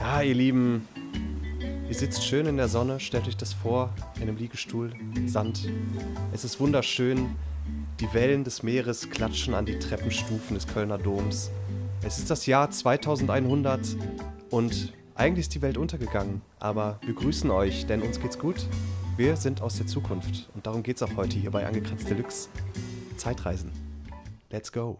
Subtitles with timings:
[0.00, 0.88] Ja, ihr Lieben,
[1.86, 4.94] ihr sitzt schön in der Sonne, stellt euch das vor, in einem Liegestuhl,
[5.26, 5.68] Sand.
[6.32, 7.36] Es ist wunderschön.
[8.00, 11.50] Die Wellen des Meeres klatschen an die Treppenstufen des Kölner Doms.
[12.02, 13.94] Es ist das Jahr 2100
[14.48, 16.40] und eigentlich ist die Welt untergegangen.
[16.58, 18.66] Aber wir grüßen euch, denn uns geht's gut.
[19.18, 22.48] Wir sind aus der Zukunft und darum geht's auch heute hier bei Angekratzt Deluxe.
[23.18, 23.70] Zeitreisen.
[24.48, 24.98] Let's go.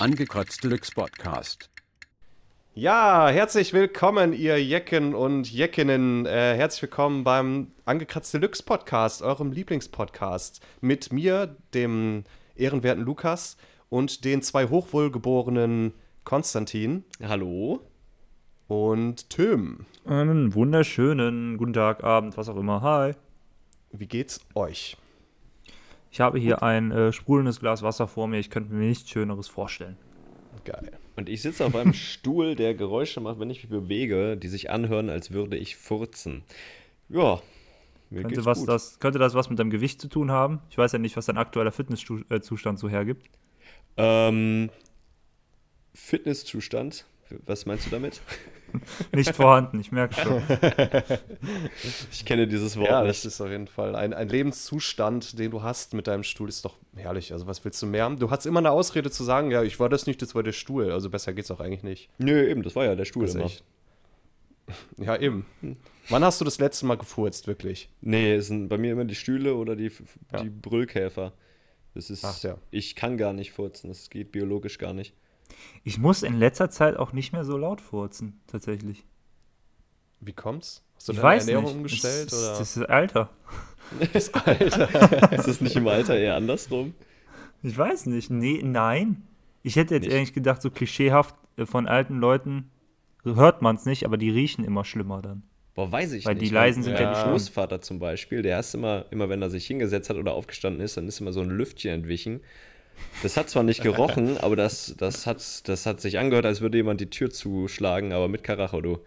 [0.00, 1.70] Angekratzt Deluxe Podcast.
[2.72, 6.24] Ja, herzlich willkommen, ihr Jecken und Jeckinnen.
[6.24, 10.64] Äh, herzlich willkommen beim Angekratzt Deluxe Podcast, eurem Lieblingspodcast.
[10.80, 12.22] Mit mir, dem
[12.54, 13.56] ehrenwerten Lukas
[13.88, 17.80] und den zwei hochwohlgeborenen Konstantin Hallo.
[18.68, 19.84] und Tim.
[20.04, 22.82] Einen wunderschönen guten Tag, Abend, was auch immer.
[22.82, 23.14] Hi.
[23.90, 24.96] Wie geht's euch?
[26.10, 28.38] Ich habe hier ein äh, sprudelndes Glas Wasser vor mir.
[28.38, 29.96] Ich könnte mir nichts Schöneres vorstellen.
[30.64, 30.92] Geil.
[31.16, 34.70] Und ich sitze auf einem Stuhl, der Geräusche macht, wenn ich mich bewege, die sich
[34.70, 36.42] anhören, als würde ich furzen.
[37.08, 37.40] Ja,
[38.10, 38.68] mir Könnte, geht's was gut.
[38.68, 40.60] das, könnte das was mit deinem Gewicht zu tun haben?
[40.70, 43.28] Ich weiß ja nicht, was dein aktueller Fitnesszustand so hergibt.
[43.96, 44.70] Ähm,
[45.92, 47.04] Fitnesszustand,
[47.46, 48.20] was meinst du damit?
[49.14, 50.42] Nicht vorhanden, ich merke schon.
[52.12, 53.24] Ich kenne dieses Wort Ja, das nicht.
[53.32, 56.76] ist auf jeden Fall ein, ein Lebenszustand, den du hast mit deinem Stuhl, ist doch
[56.96, 57.32] herrlich.
[57.32, 58.10] Also, was willst du mehr?
[58.10, 60.52] Du hast immer eine Ausrede zu sagen, ja, ich war das nicht, das war der
[60.52, 60.90] Stuhl.
[60.92, 62.10] Also, besser geht's auch eigentlich nicht.
[62.18, 63.50] Nö, eben, das war ja der Stuhl Das immer.
[64.98, 65.46] Ja, eben.
[66.10, 67.88] Wann hast du das letzte Mal gefurzt, wirklich?
[68.02, 69.90] Nee, es sind bei mir immer die Stühle oder die,
[70.30, 70.42] Ja.
[70.42, 71.32] die Brüllkäfer.
[71.94, 72.58] Das ist, Ach ja.
[72.70, 75.14] ich kann gar nicht furzen, das geht biologisch gar nicht.
[75.84, 79.04] Ich muss in letzter Zeit auch nicht mehr so laut furzen, tatsächlich.
[80.20, 80.84] Wie kommt's?
[80.96, 81.76] Hast du Ich deine weiß Ernährung nicht.
[81.76, 82.32] umgestellt?
[82.32, 82.58] das, oder?
[82.58, 83.30] das ist Alter.
[84.12, 84.34] Ist
[85.48, 86.94] das nicht im Alter eher andersrum?
[87.62, 88.28] Ich weiß nicht.
[88.30, 89.22] Nee, nein.
[89.62, 90.14] Ich hätte jetzt Nicht?
[90.14, 92.70] eigentlich gedacht, so klischeehaft äh, von alten Leuten
[93.24, 95.42] hört man es nicht, aber die riechen immer schlimmer dann.
[95.74, 96.50] Boah, weiß ich Weil nicht.
[96.50, 97.30] die leisen sind ja schlimm.
[97.32, 100.96] Großvater zum Beispiel, der ist immer, immer wenn er sich hingesetzt hat oder aufgestanden ist,
[100.96, 102.40] dann ist immer so ein Lüftchen entwichen.
[103.22, 106.78] Das hat zwar nicht gerochen, aber das, das, hat, das hat sich angehört, als würde
[106.78, 108.98] jemand die Tür zuschlagen, aber mit Karacho, du.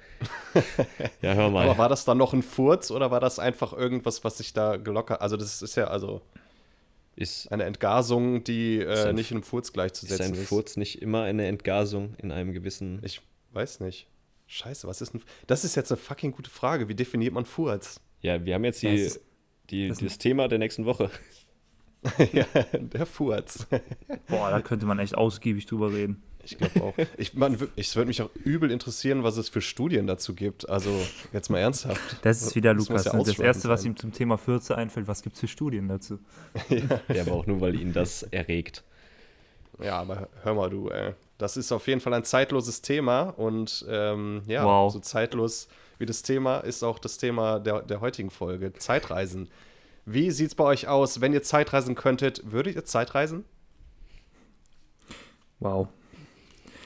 [1.22, 1.66] Ja, hör mal.
[1.68, 4.78] Aber war das dann noch ein Furz oder war das einfach irgendwas, was sich da
[4.78, 5.22] gelockert?
[5.22, 6.22] Also, das ist ja also
[7.16, 10.48] ist, eine Entgasung, die Ist äh, ein- nicht in einem Furz ist gleichzusetzen ein ist.
[10.50, 13.00] Furz nicht immer eine Entgasung in einem gewissen.
[13.04, 13.22] Ich
[13.54, 14.08] weiß nicht.
[14.48, 15.22] Scheiße, was ist ein.
[15.48, 16.88] Das ist jetzt eine fucking gute Frage.
[16.90, 18.00] Wie definiert man Furz?
[18.22, 19.22] Ja, wir haben jetzt die, ist-
[19.70, 21.10] die, das das, ist- Thema der nächsten Woche.
[22.34, 23.68] ja, der Furz.
[24.28, 26.24] Boah, da könnte man echt ausgiebig drüber reden.
[26.44, 26.94] Ich glaube auch.
[27.18, 30.68] Ich, man, ich würde mich auch übel interessieren, was es für Studien dazu gibt.
[30.68, 30.90] Also,
[31.34, 32.18] jetzt mal ernsthaft.
[32.24, 33.06] Das ist wieder Das Lukas.
[33.06, 36.18] ja das Erste, was ihm zum Thema Fürze einfällt, was gibt es für Studien dazu?
[37.14, 38.84] Ja, aber auch nur, weil ihn das erregt.
[39.80, 41.14] Ja, aber hör mal, du, ey.
[41.38, 44.92] Das ist auf jeden Fall ein zeitloses Thema und ähm, ja, Wow.
[44.94, 45.68] so zeitlos
[45.98, 49.50] wie das Thema ist auch das Thema der, der heutigen Folge: Zeitreisen.
[50.06, 52.42] Wie sieht's bei euch aus, wenn ihr Zeitreisen könntet?
[52.52, 53.46] Würdet ihr Zeitreisen?
[55.60, 55.88] Wow.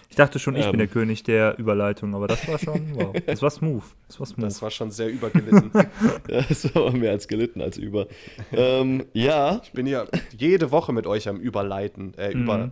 [0.10, 0.72] Ich dachte schon, ich Ähm.
[0.72, 3.14] bin der König der Überleitung, aber das war schon, wow.
[3.26, 3.84] Das war smooth.
[4.08, 4.46] Das war smooth.
[4.46, 5.72] Das war schon sehr übergelitten.
[6.30, 8.08] Ja, das war mehr als gelitten als über.
[8.52, 9.62] ähm, ja.
[9.64, 10.06] ich bin ja
[10.38, 12.14] jede Woche mit euch am Überleiten.
[12.18, 12.58] Äh, über.
[12.58, 12.72] Mhm.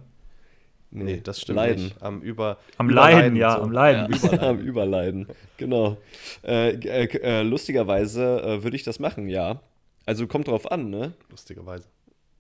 [0.92, 1.84] Nee, das stimmt Leiden.
[1.86, 2.02] nicht.
[2.04, 2.58] Am Über.
[2.78, 3.62] am Überleiden, Leiden, ja, so.
[3.64, 4.16] am Leiden.
[4.32, 5.28] Ja, am Überleiden.
[5.58, 5.98] Genau.
[6.44, 9.60] Äh, äh, äh, lustigerweise äh, würde ich das machen, ja.
[10.06, 11.14] Also kommt drauf an, ne?
[11.30, 11.88] Lustigerweise.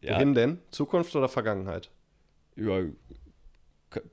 [0.01, 0.59] Ja, Wohin denn?
[0.71, 1.89] Zukunft oder Vergangenheit?
[2.55, 2.83] ja,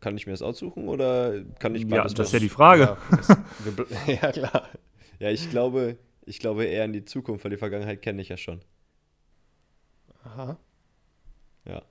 [0.01, 2.97] kann ich mir das aussuchen oder kann ich Ja, beides das ist ja die Frage.
[4.07, 4.69] Ja, ja, klar.
[5.19, 8.37] Ja, ich glaube, ich glaube eher in die Zukunft, weil die Vergangenheit kenne ich ja
[8.37, 8.61] schon.
[10.25, 10.59] Aha.
[11.67, 11.83] Ja.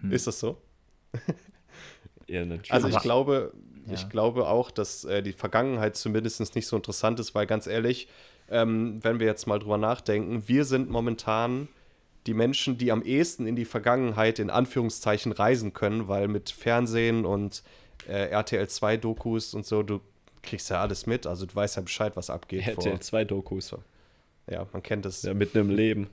[0.00, 0.12] Hm.
[0.12, 0.62] Ist das so?
[2.28, 2.72] Ja, natürlich.
[2.72, 3.52] Also ich glaube,
[3.86, 3.94] Ja.
[3.94, 8.08] ich glaube auch, dass äh, die Vergangenheit zumindest nicht so interessant ist, weil ganz ehrlich,
[8.50, 11.68] ähm, wenn wir jetzt mal drüber nachdenken, wir sind momentan
[12.26, 17.24] die Menschen, die am ehesten in die Vergangenheit in Anführungszeichen reisen können, weil mit Fernsehen
[17.24, 17.62] und
[18.08, 20.00] äh, RTL 2 Dokus und so, du
[20.42, 22.66] kriegst ja alles mit, also du weißt ja Bescheid, was abgeht.
[22.66, 23.74] RTL 2 Dokus.
[24.48, 25.22] Ja, man kennt es.
[25.22, 26.08] Ja, mitten im Leben.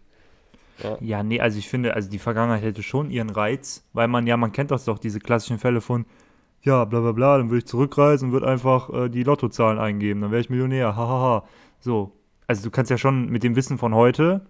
[1.02, 4.38] Ja, nee, also ich finde, also die Vergangenheit hätte schon ihren Reiz, weil man ja,
[4.38, 6.06] man kennt das doch, diese klassischen Fälle von,
[6.64, 10.22] ja, bla bla bla, dann würde ich zurückreisen und würde einfach äh, die Lottozahlen eingeben,
[10.22, 11.46] dann wäre ich Millionär, hahaha.
[11.80, 12.14] So,
[12.48, 14.46] also du kannst ja schon mit dem Wissen von heute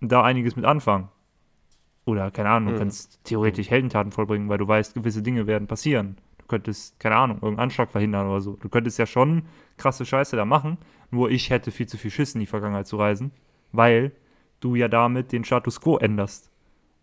[0.00, 1.08] da einiges mit anfangen.
[2.04, 2.78] Oder, keine Ahnung, du Mhm.
[2.78, 6.16] kannst theoretisch Heldentaten vollbringen, weil du weißt, gewisse Dinge werden passieren.
[6.38, 8.52] Du Du könntest, keine Ahnung, irgendeinen Anschlag verhindern oder so.
[8.60, 9.42] Du könntest ja schon
[9.78, 10.78] krasse Scheiße da machen.
[11.10, 13.32] Nur ich hätte viel zu viel Schiss, in die Vergangenheit zu reisen,
[13.72, 14.12] weil
[14.60, 16.52] du ja damit den Status quo änderst.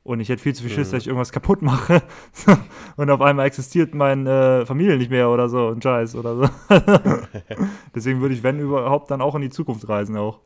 [0.06, 0.92] Und ich hätte viel zu viel Schiss, Mhm.
[0.92, 2.02] dass ich irgendwas kaputt mache.
[2.98, 5.70] und auf einmal existiert meine äh, Familie nicht mehr oder so.
[5.70, 6.50] Ein Scheiß oder so.
[7.96, 10.40] Deswegen würde ich, wenn überhaupt, dann auch in die Zukunft reisen auch.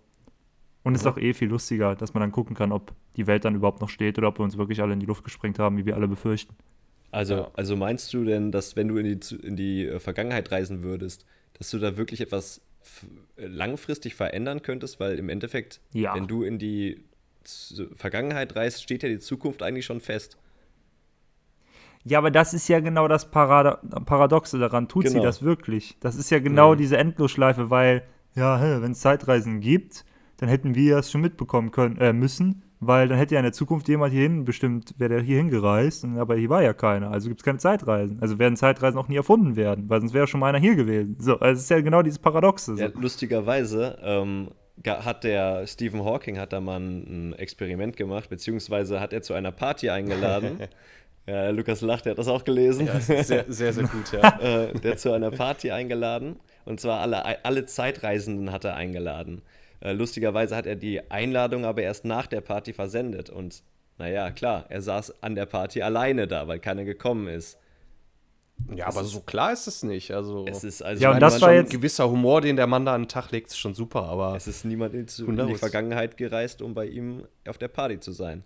[0.83, 3.43] Und es ist auch eh viel lustiger, dass man dann gucken kann, ob die Welt
[3.45, 5.75] dann überhaupt noch steht oder ob wir uns wirklich alle in die Luft gesprengt haben,
[5.77, 6.55] wie wir alle befürchten.
[7.11, 7.51] Also, Ja.
[7.55, 11.25] also meinst du denn, dass wenn du in die, in die äh, Vergangenheit reisen würdest,
[11.57, 12.61] dass du da wirklich etwas
[13.37, 14.99] langfristig verändern könntest?
[14.99, 16.15] Weil im Endeffekt, Ja.
[16.15, 17.03] wenn du in die
[17.95, 20.37] Vergangenheit reist, steht ja die Zukunft eigentlich schon fest.
[22.03, 24.87] Ja, aber das ist ja genau das Parada Paradoxe daran.
[24.87, 25.23] Tut sie Genau.
[25.25, 25.97] das wirklich?
[25.99, 26.77] Das ist ja genau Mhm.
[26.77, 28.03] diese Endlosschleife, weil,
[28.35, 30.05] ja, wenn es Zeitreisen gibt,
[30.37, 33.51] dann hätten wir es schon mitbekommen können, äh, müssen, weil dann hätte ja in der
[33.53, 37.41] Zukunft jemand hierhin bestimmt, wäre der hier hingereist, aber hier war ja keiner, also gibt
[37.41, 38.19] es keine Zeitreisen.
[38.21, 41.17] Also werden Zeitreisen auch nie erfunden werden, weil sonst wäre schon mal einer hier gewesen.
[41.19, 42.75] So, also es ist ja genau dieses Paradoxe.
[42.75, 42.81] So.
[42.81, 44.51] Ja, lustigerweise ähm,
[44.85, 49.51] hat der Stephen Hawking hat da mal ein, Experiment gemacht, beziehungsweise hat er zu einer
[49.51, 50.59] Party eingeladen.
[51.27, 52.87] ja, Lukas lacht, er hat das auch gelesen.
[52.99, 54.39] Sehr, sehr, sehr gut, ja.
[54.69, 56.39] äh, der zu einer Party eingeladen.
[56.65, 59.41] Und zwar alle, alle Zeitreisenden hat er eingeladen.
[59.79, 63.29] Äh, lustigerweise hat er die Einladung aber erst nach der Party versendet.
[63.29, 63.63] Und
[63.97, 67.57] naja, klar, er saß an der Party alleine da, weil keiner gekommen ist.
[68.75, 70.11] Ja, aber so klar ist es nicht.
[70.11, 72.67] Also, Es ist also Ja, und meine, das war jetzt- ein gewisser Humor, den der
[72.67, 75.55] Mann da an den Tag legt, ist schon super, aber es ist niemand in, die?
[75.55, 78.43] Vergangenheit gereist, um bei ihm auf der Party zu sein.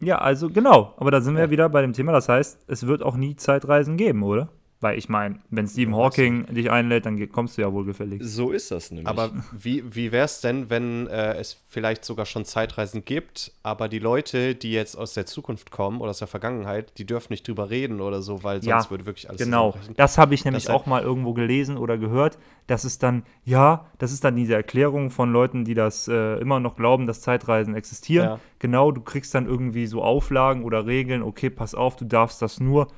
[0.00, 0.94] Ja, also genau.
[0.96, 2.12] Aber da sind wir wieder bei dem Thema.
[2.12, 4.48] Das heißt, es wird auch nie Zeitreisen geben, oder?
[4.82, 8.22] Weil ich meine, wenn Stephen Hawking dich einlädt, dann kommst du ja wohl gefällig.
[8.24, 9.06] So ist das nämlich.
[9.06, 13.90] Aber wie, wie wäre es denn, wenn äh, es vielleicht sogar schon Zeitreisen gibt, aber
[13.90, 17.46] die Leute, die jetzt aus der Zukunft kommen oder aus der Vergangenheit, die dürfen nicht
[17.46, 20.64] drüber reden oder so, weil sonst Ja, würde wirklich alles Genau, das habe ich nämlich
[20.64, 24.54] Das auch mal irgendwo gelesen oder gehört, dass es dann, ja, das ist dann diese
[24.54, 28.26] Erklärung von Leuten, die das äh, immer noch glauben, dass Zeitreisen existieren.
[28.26, 28.40] Ja.
[28.60, 32.60] Genau, du kriegst dann irgendwie so Auflagen oder Regeln, okay, pass auf, du darfst das
[32.60, 32.88] nur,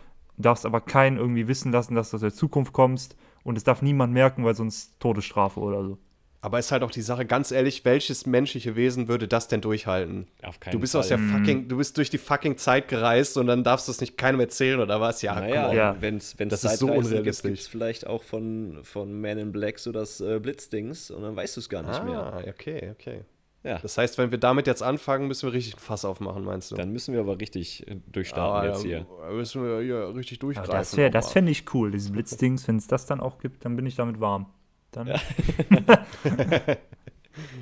[0.42, 3.64] du darfst aber keinen irgendwie wissen lassen, dass du aus der Zukunft kommst und es
[3.64, 5.98] darf niemand merken, weil sonst Todesstrafe oder so.
[6.44, 10.26] Aber ist halt auch die Sache, ganz ehrlich, welches menschliche Wesen würde das denn durchhalten?
[10.42, 11.02] Auf keinen Du bist Fall.
[11.02, 14.00] aus der fucking, du bist durch die fucking Zeit gereist und dann darfst du es
[14.00, 15.22] nicht keinem erzählen oder was?
[15.22, 15.72] Ja, naja.
[15.72, 15.96] Ja.
[16.00, 17.42] wenn es Das ist so Zeitreisen gibt, unrealistisch.
[17.48, 21.36] gibt es vielleicht auch von, von Man in Black so das äh, Blitzdings und dann
[21.36, 22.18] weißt du es gar nicht mehr.
[22.20, 23.20] Ah, okay, okay.
[23.64, 26.70] Ja, Das heißt, wenn wir damit jetzt anfangen, müssen wir richtig ein Fass aufmachen, meinst
[26.72, 26.74] du?
[26.74, 29.32] dann müssen wir aber richtig äh, durchstarten Aber, jetzt ja, hier.
[29.34, 30.72] müssen wir hier richtig Aber durchgreifen.
[30.74, 33.76] das wär, das fände ich cool, dieses Blitzdings, wenn es das dann auch gibt, dann
[33.76, 34.46] bin ich damit warm.
[34.90, 35.06] Dann,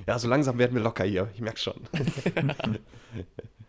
[0.07, 1.29] Ja, so langsam werden wir locker hier.
[1.35, 1.75] Ich merke schon.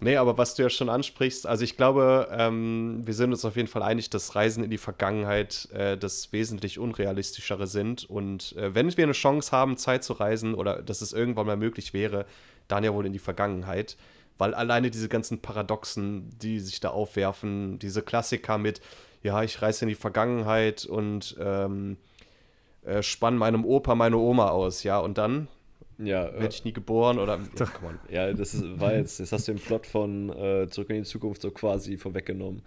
[0.00, 3.56] nee, aber was du ja schon ansprichst, also ich glaube, ähm, wir sind uns auf
[3.56, 8.08] jeden Fall einig, dass Reisen in die Vergangenheit äh, das wesentlich unrealistischere sind.
[8.08, 11.56] Und äh, wenn wir eine Chance haben, Zeit zu reisen oder dass es irgendwann mal
[11.56, 12.26] möglich wäre,
[12.68, 13.96] dann ja wohl in die Vergangenheit.
[14.36, 18.80] Weil alleine diese ganzen Paradoxen, die sich da aufwerfen, diese Klassiker mit,
[19.22, 21.96] ja, ich reise in die Vergangenheit und ähm,
[22.84, 25.48] äh, spann meinem Opa meine Oma aus, ja, und dann
[25.98, 27.40] Ja, äh, werde ich nie geboren oder.
[27.58, 27.98] Ja, come on.
[28.08, 31.02] ja, das ist, war jetzt, jetzt hast du den Plot von äh, Zurück in die
[31.02, 32.62] Zukunft so quasi vorweggenommen.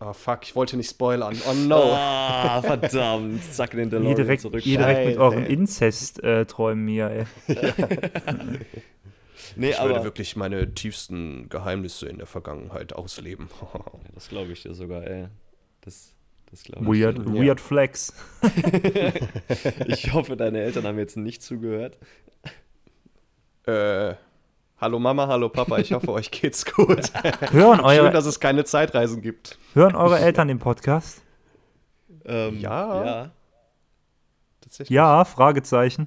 [0.00, 1.36] Oh fuck, ich wollte nicht spoilern.
[1.48, 1.80] Oh no.
[1.92, 3.44] Ah, verdammt.
[3.52, 4.66] Zack, in den ihr DeLorean direkt, zurück.
[4.66, 7.56] ihr direkt mit euren Inzest-Träumen hier, ey.
[9.56, 13.48] Nee, Ich aber würde wirklich meine tiefsten Geheimnisse in der Vergangenheit ausleben.
[14.14, 15.26] das glaube ich dir sogar, ey.
[15.80, 16.14] Das,
[16.50, 18.12] das glaube ich Weird, weird Flex.
[19.86, 21.98] Ich hoffe, deine Eltern haben jetzt nicht zugehört.
[23.66, 24.14] äh,
[24.78, 27.12] hallo Mama, hallo Papa, ich hoffe, euch geht's gut.
[27.52, 29.58] Hören Schön, eure, dass es keine Zeitreisen gibt.
[29.74, 31.22] hören eure Eltern den Podcast?
[32.24, 33.04] Ähm, Ja.
[33.04, 33.30] Ja.
[34.70, 34.94] Tatsächlich.
[34.94, 36.06] Ja, Fragezeichen.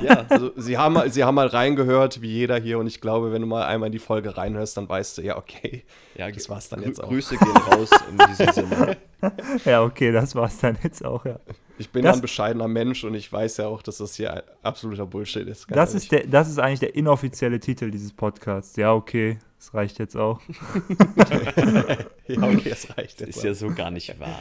[0.00, 0.24] ja.
[0.28, 3.42] Also, sie haben, mal, sie haben mal reingehört, wie jeder hier, und ich glaube, wenn
[3.42, 5.82] du mal einmal in die Folge reinhörst, dann weißt du, ja, okay.
[6.14, 7.08] ja Das war's dann jetzt auch.
[7.08, 8.96] Grüße gehen raus in diesem Sinne.
[9.64, 11.40] Ja, okay, das war's dann jetzt auch, ja.
[11.78, 14.44] Ich bin Das- ja ein bescheidener Mensch und ich weiß ja auch, dass das hier
[14.62, 15.66] absoluter Bullshit ist.
[15.70, 16.02] Das ehrlich.
[16.04, 18.76] ist, der, das ist eigentlich der inoffizielle Titel dieses Podcasts.
[18.76, 20.40] Ja, okay, das reicht jetzt auch.
[22.26, 23.30] Ja, okay, das reicht jetzt.
[23.30, 23.44] Ist auch.
[23.44, 24.38] ja so gar nicht wahr.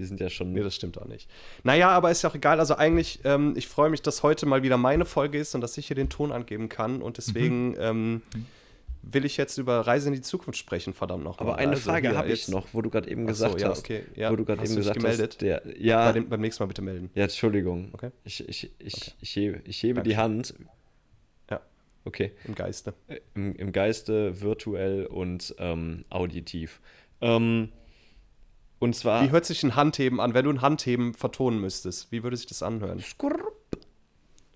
[0.00, 0.52] Wir sind ja schon.
[0.52, 1.28] Nee, das stimmt auch nicht.
[1.62, 2.58] Naja, aber ist ja auch egal.
[2.58, 5.76] Also eigentlich, ähm, ich freue mich, dass heute mal wieder meine Folge ist und dass
[5.78, 7.02] ich hier den Ton angeben kann.
[7.02, 8.22] Und deswegen ähm,
[9.02, 11.38] will ich jetzt über Reise in die Zukunft sprechen, verdammt noch.
[11.38, 11.56] aber mal.
[11.56, 13.78] eine Also Frage habe ich noch, wo du gerade eben gesagt ja, hast.
[13.80, 14.30] okay, ja.
[14.30, 15.32] Wo du gerade eben gesagt gemeldet?
[15.32, 15.40] hast.
[15.42, 17.10] Der, ja, Bei dem, beim nächsten Mal bitte melden.
[17.14, 17.90] ja, Entschuldigung.
[17.92, 18.10] Okay.
[18.24, 19.12] Ich, ich, ich, Okay.
[19.20, 20.54] ich hebe, ich hebe die Hand.
[21.50, 21.60] Ja.
[22.04, 22.32] Okay.
[22.46, 22.94] Im Geiste.
[23.34, 26.80] Im, Im Geiste, virtuell und ähm, auditiv.
[27.22, 27.68] Ähm,
[28.80, 29.22] Und zwar.
[29.22, 32.10] Wie hört sich ein Handheben an, wenn du ein Handheben vertonen müsstest?
[32.10, 32.98] Wie würde sich das anhören?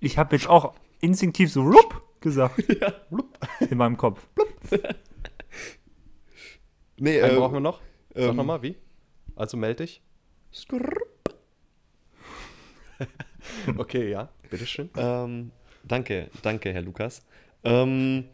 [0.00, 2.58] Ich habe jetzt auch instinktiv so rup gesagt.
[3.70, 4.26] In meinem Kopf.
[6.96, 7.80] nee, Einen äh, brauchen wir noch?
[8.14, 8.76] Sag ähm, nochmal, wie?
[9.36, 10.02] Also melde dich.
[13.76, 14.88] Okay, ja, bitteschön.
[14.96, 15.50] Ähm,
[15.82, 17.22] danke, danke, Herr Lukas.
[17.62, 18.24] Ähm,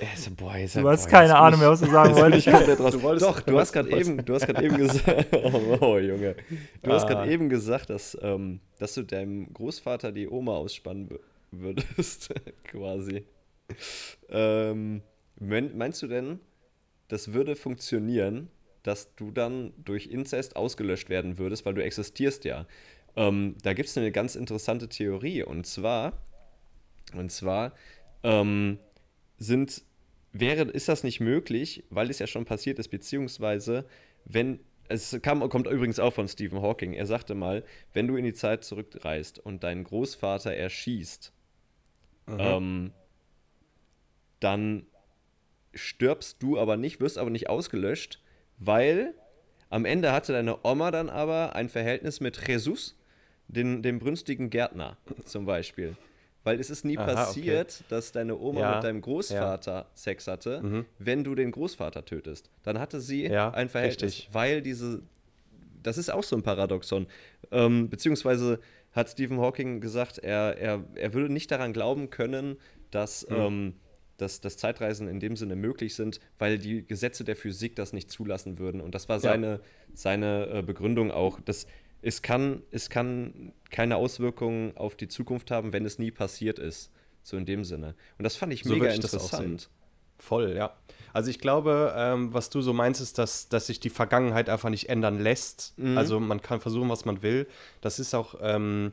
[0.00, 2.46] also, boah, Du hast keine Ahnung mehr, was du sagen wolltest.
[2.46, 6.36] Du wolltest- Doch, du hast gerade eben, du hast gerade eben gesagt, oh, oh, Junge,
[6.82, 7.08] du hast Ah.
[7.08, 11.20] gerade eben gesagt, dass, ähm, dass du deinem Großvater die Oma ausspannen wür-
[11.52, 12.32] würdest,
[12.64, 13.24] quasi.
[14.28, 15.02] Ähm,
[15.40, 16.40] mein- meinst du denn,
[17.08, 18.48] das würde funktionieren,
[18.82, 22.66] dass du dann durch Inzest ausgelöscht werden würdest, weil du existierst ja?
[23.16, 26.12] Ähm, da gibt es eine ganz interessante Theorie und zwar,
[27.14, 27.72] und zwar
[28.22, 28.78] ähm,
[29.38, 29.82] sind,
[30.32, 33.86] wäre, ist das nicht möglich, weil es ja schon passiert ist, beziehungsweise,
[34.24, 38.24] wenn, es kam, kommt übrigens auch von Stephen Hawking, er sagte mal, wenn du in
[38.24, 41.32] die Zeit zurückreist und deinen Großvater erschießt,
[42.28, 42.92] ähm,
[44.40, 44.86] dann
[45.74, 48.22] stirbst du aber nicht, wirst aber nicht ausgelöscht,
[48.58, 49.14] weil
[49.68, 52.96] am Ende hatte deine Oma dann aber ein Verhältnis mit Jesus,
[53.48, 55.96] den, dem brünstigen Gärtner zum Beispiel.
[56.46, 60.62] Weil es ist nie Aha, passiert, dass deine Oma Ja, mit deinem Großvater Sex hatte,
[60.62, 60.84] Mhm.
[60.98, 62.50] wenn du den Großvater tötest.
[62.62, 64.28] Dann hatte sie Ja, ein Verhältnis, richtig.
[64.32, 65.02] weil diese,
[65.82, 67.08] das ist auch so ein Paradoxon.
[67.50, 68.60] Ähm, beziehungsweise
[68.92, 72.58] hat Stephen Hawking gesagt, er, er, er würde nicht daran glauben können,
[72.92, 73.36] dass, Mhm.
[73.36, 73.74] ähm,
[74.16, 78.08] dass, dass Zeitreisen in dem Sinne möglich sind, weil die Gesetze der Physik das nicht
[78.10, 78.80] zulassen würden.
[78.80, 79.60] Und das war seine,
[79.94, 81.40] seine äh, Begründung auch.
[81.40, 81.66] Das,
[82.06, 86.92] es, kann, es kann keine Auswirkungen auf die Zukunft haben, wenn es nie passiert ist.
[87.22, 87.96] So in dem Sinne.
[88.16, 89.68] Und das fand ich So mega ich interessant.
[90.18, 90.76] Voll, ja.
[91.12, 94.70] Also ich glaube, ähm, was du so meinst, ist, dass, dass sich die Vergangenheit einfach
[94.70, 95.74] nicht ändern lässt.
[95.96, 97.48] Also man kann versuchen, was man will.
[97.80, 98.92] Das ist auch, ähm,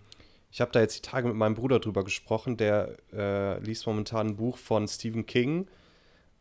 [0.51, 4.29] ich habe da jetzt die Tage mit meinem Bruder drüber gesprochen, der äh, liest momentan
[4.29, 5.67] ein Buch von Stephen King.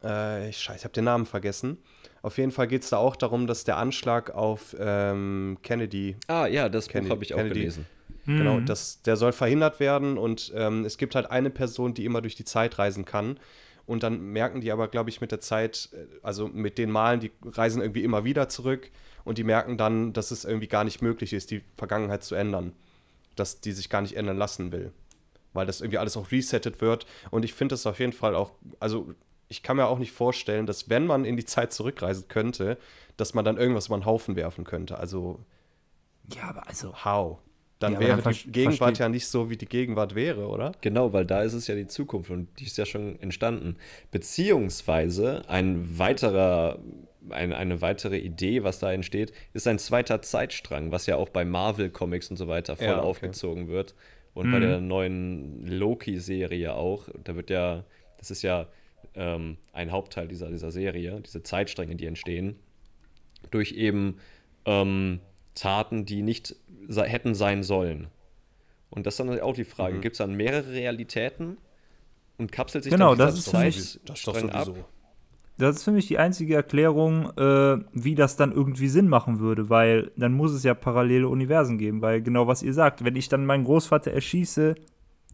[0.03, 1.77] Äh, ich scheiße, ich habe den Namen vergessen.
[2.23, 6.47] Auf jeden Fall geht es da auch darum, dass der Anschlag auf ähm, Kennedy Ah,
[6.47, 7.61] ja, das Kennedy- Buch habe ich auch Kennedy.
[7.61, 7.87] gelesen.
[8.27, 8.67] Genau, Mhm.
[8.67, 12.37] das, der soll verhindert werden und ähm, es gibt halt eine Person, die immer durch
[12.37, 13.39] die Zeit reisen kann.
[13.85, 17.19] Und dann merken die aber, glaube ich, mit der Zeit, äh, also mit den Malen,
[17.19, 18.91] die reisen irgendwie immer wieder zurück
[19.25, 22.73] und die merken dann, dass es irgendwie gar nicht möglich ist, die Vergangenheit zu ändern.
[23.35, 24.93] Dass die sich gar nicht ändern lassen will.
[25.53, 27.07] Weil das irgendwie alles auch resettet wird.
[27.33, 29.13] Und ich finde das auf jeden Fall auch, also
[29.53, 32.79] ich kann mir auch nicht vorstellen, dass wenn man in die Zeit zurückreisen könnte,
[33.17, 34.99] dass man dann irgendwas über den Haufen werfen könnte.
[34.99, 35.45] Also
[36.35, 36.95] Ja, aber also.
[37.05, 37.39] How?
[37.79, 40.73] Dann Ja, wäre dann die Gegenwart ja nicht so, wie die Gegenwart wäre, oder?
[40.81, 43.77] Genau, weil da ist es ja die Zukunft und die ist ja schon entstanden.
[44.13, 46.79] Beziehungsweise ein weiterer,
[47.31, 51.45] ein, eine weitere Idee, was da entsteht, ist ein zweiter Zeitstrang, was ja auch bei
[51.45, 53.31] Marvel-Comics und so weiter voll Ja, okay.
[53.31, 53.95] aufgezogen wird.
[54.35, 57.09] Und bei der neuen Loki-Serie auch.
[57.25, 57.85] Da wird ja,
[58.19, 58.69] das ist ja
[59.15, 62.57] ähm, ein Hauptteil dieser, dieser Serie, diese Zeitstränge, die entstehen,
[63.51, 64.17] durch eben
[64.65, 65.21] ähm,
[65.55, 66.57] Taten, die nicht
[66.89, 68.09] se hätten sein sollen.
[68.91, 71.57] Und das ist dann auch die Frage, gibt es dann mehrere Realitäten
[72.39, 74.69] und kapselt sich Genau, dann das ist mich- Zeitstrang ab?
[75.59, 79.69] Das ist für mich die einzige Erklärung, äh, wie das dann irgendwie Sinn machen würde,
[79.69, 83.29] weil dann muss es ja parallele Universen geben, weil genau was ihr sagt, wenn ich
[83.29, 84.75] dann meinen Großvater erschieße,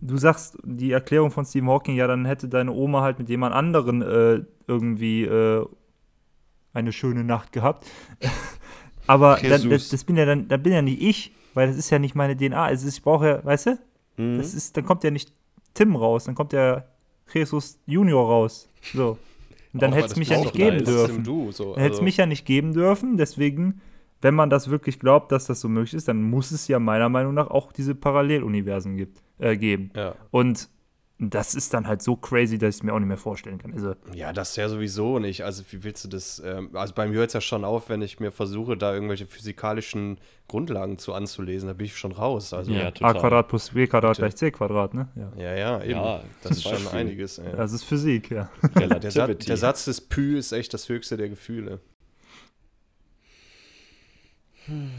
[0.00, 3.54] du sagst die Erklärung von Stephen Hawking, ja, dann hätte deine Oma halt mit jemand
[3.54, 5.66] anderen äh, irgendwie äh,
[6.72, 7.86] eine schöne Nacht gehabt.
[9.06, 11.90] Aber dann, das, das bin ja dann, dann bin ja nicht ich, weil das ist
[11.90, 12.70] ja nicht meine DNA.
[12.70, 13.78] Es ist, ich brauche ja, weißt du?
[14.18, 14.38] Mhm.
[14.38, 15.32] Das ist, dann kommt ja nicht
[15.74, 16.84] Tim raus, dann kommt ja
[17.32, 18.68] Jesus Junior raus.
[18.92, 19.18] So.
[19.72, 21.24] Und dann hätte es mich ja nicht geben dürfen.
[21.24, 23.16] Du, so, Dann hätte es also- mich ja nicht geben dürfen.
[23.16, 23.80] Deswegen,
[24.20, 27.08] wenn man das wirklich glaubt, dass das so möglich ist, dann muss es ja meiner
[27.08, 29.90] Meinung nach auch diese Paralleluniversen gibt, äh, geben.
[29.94, 30.14] Ja.
[30.30, 30.68] Und
[31.20, 33.72] das ist dann halt so crazy, dass ich es mir auch nicht mehr vorstellen kann.
[33.72, 35.44] Also, ja, das ja sowieso nicht.
[35.44, 36.40] Also, wie willst du das?
[36.44, 39.26] Ähm, also, bei mir hört es ja schon auf, wenn ich mir versuche, da irgendwelche
[39.26, 41.66] physikalischen Grundlagen zu anzulesen.
[41.66, 42.52] Da bin ich schon raus.
[42.52, 43.14] Also, Ja, A.
[43.14, 45.08] Quadrat plus B Quadrat gleich C Quadrat, ne?
[45.16, 45.32] Ja.
[45.36, 45.90] ja, ja eben.
[45.90, 47.38] Ja, das ist schon einiges.
[47.38, 47.52] Ey.
[47.56, 48.48] Das ist Physik, ja.
[48.78, 49.00] Der,
[49.34, 51.80] der Satz des Pü ist echt das höchste der Gefühle.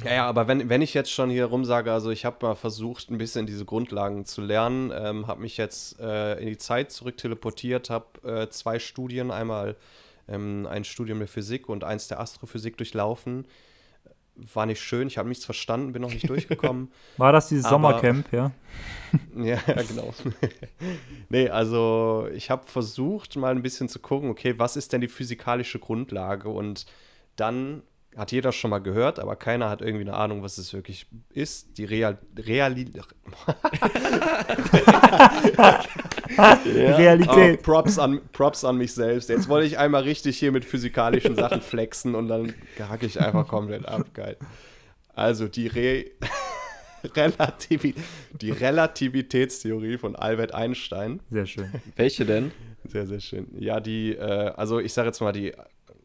[0.05, 3.09] Ja, ja, aber wenn, wenn ich jetzt schon hier rumsage, also ich habe mal versucht,
[3.09, 7.17] ein bisschen diese Grundlagen zu lernen, ähm, habe mich jetzt äh, in die Zeit zurück
[7.17, 9.75] teleportiert, habe äh, zwei Studien, einmal
[10.27, 13.45] ähm, ein Studium der Physik und eins der Astrophysik durchlaufen.
[14.53, 16.91] War nicht schön, ich habe nichts verstanden, bin noch nicht durchgekommen.
[17.17, 18.51] War das dieses Aber- Sommercamp, ja?
[19.35, 19.57] Ja,
[19.87, 20.13] genau.
[21.29, 25.07] nee, also ich habe versucht, mal ein bisschen zu gucken, okay, was ist denn die
[25.07, 26.47] physikalische Grundlage?
[26.47, 26.85] Und
[27.35, 27.81] dann
[28.17, 31.77] hat jeder schon mal gehört, aber keiner hat irgendwie eine Ahnung, was es wirklich ist.
[31.77, 32.91] Die Real Reali
[36.37, 37.59] Realität.
[37.59, 39.29] Ah, Props, an, Props an mich selbst.
[39.29, 43.47] Jetzt wollte ich einmal richtig hier mit physikalischen Sachen flexen und dann hacke ich einfach
[43.47, 44.05] komplett ab.
[44.13, 44.37] Geil.
[45.13, 46.05] Also die Re
[47.15, 47.95] Relativi
[48.41, 51.21] die Relativitätstheorie von Albert Einstein.
[51.29, 51.71] Sehr schön.
[51.95, 52.51] Welche denn?
[52.85, 53.47] Sehr, sehr schön.
[53.57, 55.53] Ja, die, äh, also ich sage jetzt mal die,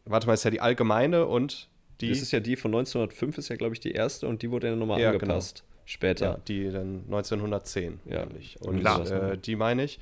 [0.05, 1.69] warte mal, ist ja die allgemeine und
[2.01, 4.51] die, Das ist ja die von 1905, ist ja, glaube ich, die erste und die
[4.51, 5.59] wurde ja nochmal Ja, angepasst.
[5.59, 6.41] ja, Später.
[6.47, 8.59] die dann 1910 Ja, nämlich.
[8.61, 9.99] Und sowas, äh, die meine ich.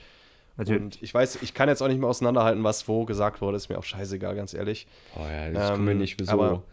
[0.55, 0.81] Natürlich.
[0.81, 3.69] Und ich weiß, ich kann jetzt auch nicht mehr auseinanderhalten, was wo gesagt wurde, ist
[3.69, 4.85] mir auch scheißegal, ganz ehrlich.
[5.15, 6.31] Oh ja, ich komme mir Ähm, nicht so.
[6.31, 6.63] aber-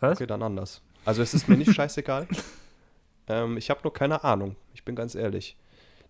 [0.00, 0.16] Was?
[0.18, 0.82] Okay, dann anders.
[1.04, 2.26] Also es ist mir nicht scheißegal.
[3.28, 4.56] ähm, ich habe nur keine Ahnung.
[4.74, 5.56] Ich bin ganz ehrlich.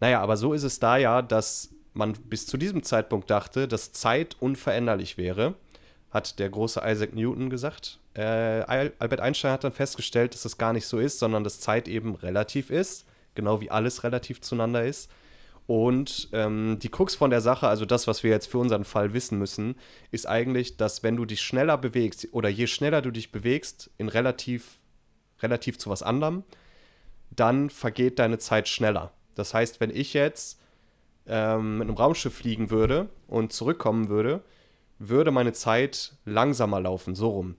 [0.00, 3.93] Naja, aber so ist es da ja, dass man bis zu diesem Zeitpunkt dachte, dass
[3.93, 5.55] Zeit unveränderlich wäre,
[6.12, 7.99] hat der große Isaac Newton gesagt.
[8.14, 11.61] Äh, Al- Albert Einstein hat dann festgestellt, dass das gar nicht so ist, sondern dass
[11.61, 15.11] Zeit eben relativ ist, genau wie alles relativ zueinander ist.
[15.66, 19.14] Und ähm, die Krux von der Sache, also das, was wir jetzt für unseren Fall
[19.14, 19.76] wissen müssen,
[20.11, 24.09] ist eigentlich, dass wenn du dich schneller bewegst oder je schneller du dich bewegst in
[24.09, 24.78] relativ,
[25.40, 26.42] relativ zu was anderem,
[27.31, 29.12] dann vergeht deine Zeit schneller.
[29.35, 30.61] Das heißt, wenn ich jetzt
[31.26, 34.42] ähm, mit einem Raumschiff fliegen würde und zurückkommen würde,
[35.09, 37.56] würde meine Zeit langsamer laufen, so rum.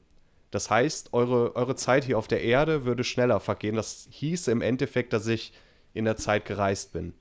[0.52, 3.76] Das heißt, eure, eure Zeit hier auf der Erde würde schneller vergehen.
[3.76, 5.52] Das hieße im Endeffekt, dass ich
[5.94, 7.14] in der Zeit gereist bin.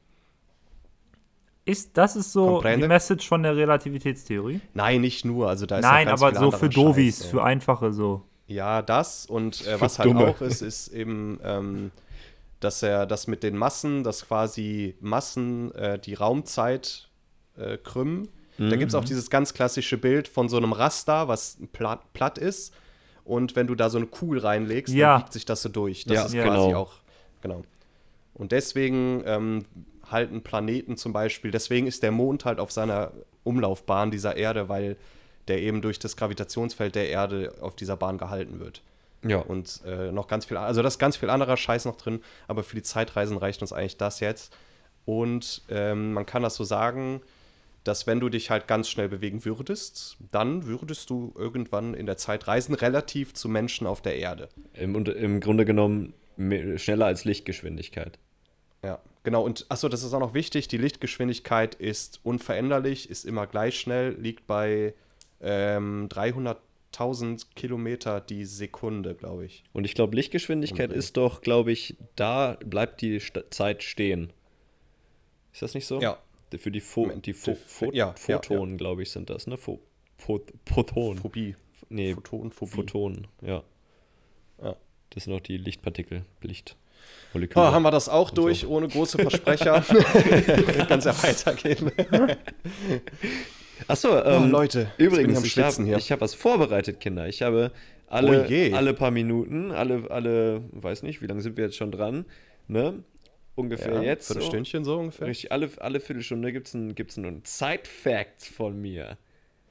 [1.64, 2.86] Ist, das ist so Comprende?
[2.86, 4.60] die Message von der Relativitätstheorie?
[4.74, 5.48] Nein, nicht nur.
[5.48, 8.22] Also da ist Nein, aber so für Dovis, Scheiß, für Einfache so.
[8.48, 10.26] Ja, das und äh, was halt Dumme.
[10.26, 11.90] auch ist, ist eben, ähm,
[12.60, 17.08] dass er das mit den Massen, dass quasi Massen äh, die Raumzeit
[17.56, 18.28] äh, krümmen.
[18.58, 19.00] Da gibt es Mhm.
[19.00, 22.74] auch dieses ganz klassische Bild von so einem Raster, was platt, platt ist.
[23.24, 25.12] Und wenn du da so eine Kugel reinlegst, Ja.
[25.14, 26.04] dann biegt sich das so durch.
[26.04, 26.44] Das Ja, ist ja.
[26.44, 26.78] quasi genau.
[26.80, 26.92] auch,
[27.40, 27.62] genau.
[28.34, 29.64] Und deswegen ähm,
[30.10, 33.12] halten Planeten zum Beispiel, deswegen ist der Mond halt auf seiner
[33.44, 34.96] Umlaufbahn dieser Erde, weil
[35.48, 38.82] der eben durch das Gravitationsfeld der Erde auf dieser Bahn gehalten wird.
[39.24, 39.38] ja.
[39.38, 42.62] Und äh, noch ganz viel, also da ist ganz viel anderer Scheiß noch drin, aber
[42.64, 44.52] für die Zeitreisen reicht uns eigentlich das jetzt.
[45.04, 47.22] Und ähm, man kann das so sagen,
[47.84, 52.16] dass wenn du dich halt ganz schnell bewegen würdest, dann würdest du irgendwann in der
[52.16, 54.48] Zeit reisen, relativ zu Menschen auf der Erde.
[54.74, 58.18] Im, Im Grunde genommen me- schneller als Lichtgeschwindigkeit.
[58.84, 59.44] Ja, genau.
[59.44, 64.14] Und achso, das ist auch noch wichtig, die Lichtgeschwindigkeit ist unveränderlich, ist immer gleich schnell,
[64.18, 64.94] liegt bei
[65.40, 69.64] ähm, 300.000 Kilometer die Sekunde, glaube ich.
[69.72, 70.98] Und ich glaube, Lichtgeschwindigkeit Umdrehen.
[70.98, 74.32] ist doch, glaube ich, da bleibt die St Zeit stehen.
[75.52, 76.00] Ist das nicht so?
[76.00, 76.18] Ja.
[76.58, 79.56] Für die, Im die Endeffekt, Pho ja, ja, Photonen, glaube ich, sind das, ne?
[79.56, 79.80] Pho
[80.18, 81.18] Pho Photonen.
[81.18, 81.56] Phobie.
[81.88, 82.70] Nee, Photonphobie.
[82.70, 83.62] Photonen, ja.
[84.62, 84.76] Ja.
[85.10, 86.76] Das sind auch die Lichtpartikel, Licht.
[87.34, 89.84] Oh, haben wir das auch durch, ohne große Versprecher.
[90.88, 91.90] Es ja weitergehen.
[93.88, 97.26] Achso, ähm, Oh, Leute, übrigens, ich habe hab was vorbereitet, Kinder.
[97.28, 97.72] Ich habe
[98.06, 101.90] alle, Oh alle paar Minuten, alle, alle, weiß nicht, wie lange sind wir jetzt schon
[101.90, 102.26] dran,
[102.68, 103.02] ne?
[103.54, 104.28] Ungefähr Ja, jetzt.
[104.28, 104.34] So.
[104.34, 105.26] Viertelstündchen so ungefähr.
[105.28, 109.18] Richtig, alle, alle Viertelstunde gibt es einen, gibt's einen Side-Fact von mir.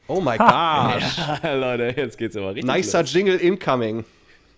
[0.07, 1.17] Oh my gosh.
[1.43, 3.13] Ja, Leute, jetzt geht's aber richtig Nicer los.
[3.13, 4.05] Jingle incoming.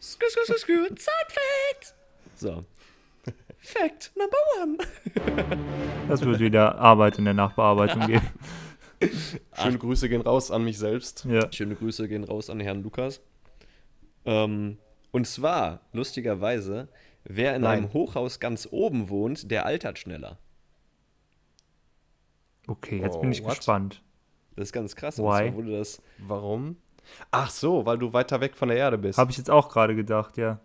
[0.02, 0.88] Skü, skü, skü, skü.
[0.88, 1.96] Side-Fact!
[2.36, 2.66] So.
[3.60, 4.78] Fact number one.
[6.10, 8.28] Das wird wieder Arbeit in der Nachbearbeitung geben.
[9.58, 11.26] Schöne Grüße gehen raus an mich selbst.
[11.30, 11.50] Ja.
[11.52, 13.22] Schöne Grüße gehen raus an Herrn Lukas.
[14.26, 14.78] Ähm,
[15.12, 16.90] und zwar, lustigerweise,
[17.24, 17.80] wer in Nein.
[17.80, 20.38] einem Hochhaus ganz oben wohnt, der altert schneller.
[22.68, 23.58] Okay, jetzt Oh, bin ich what?
[23.58, 24.02] gespannt.
[24.56, 25.18] Das ist ganz krass.
[25.18, 25.24] Why?
[25.24, 26.78] Und zwar wurde das Warum?
[27.32, 29.18] Ach so, weil du weiter weg von der Erde bist.
[29.18, 30.60] Habe ich jetzt auch gerade gedacht, ja.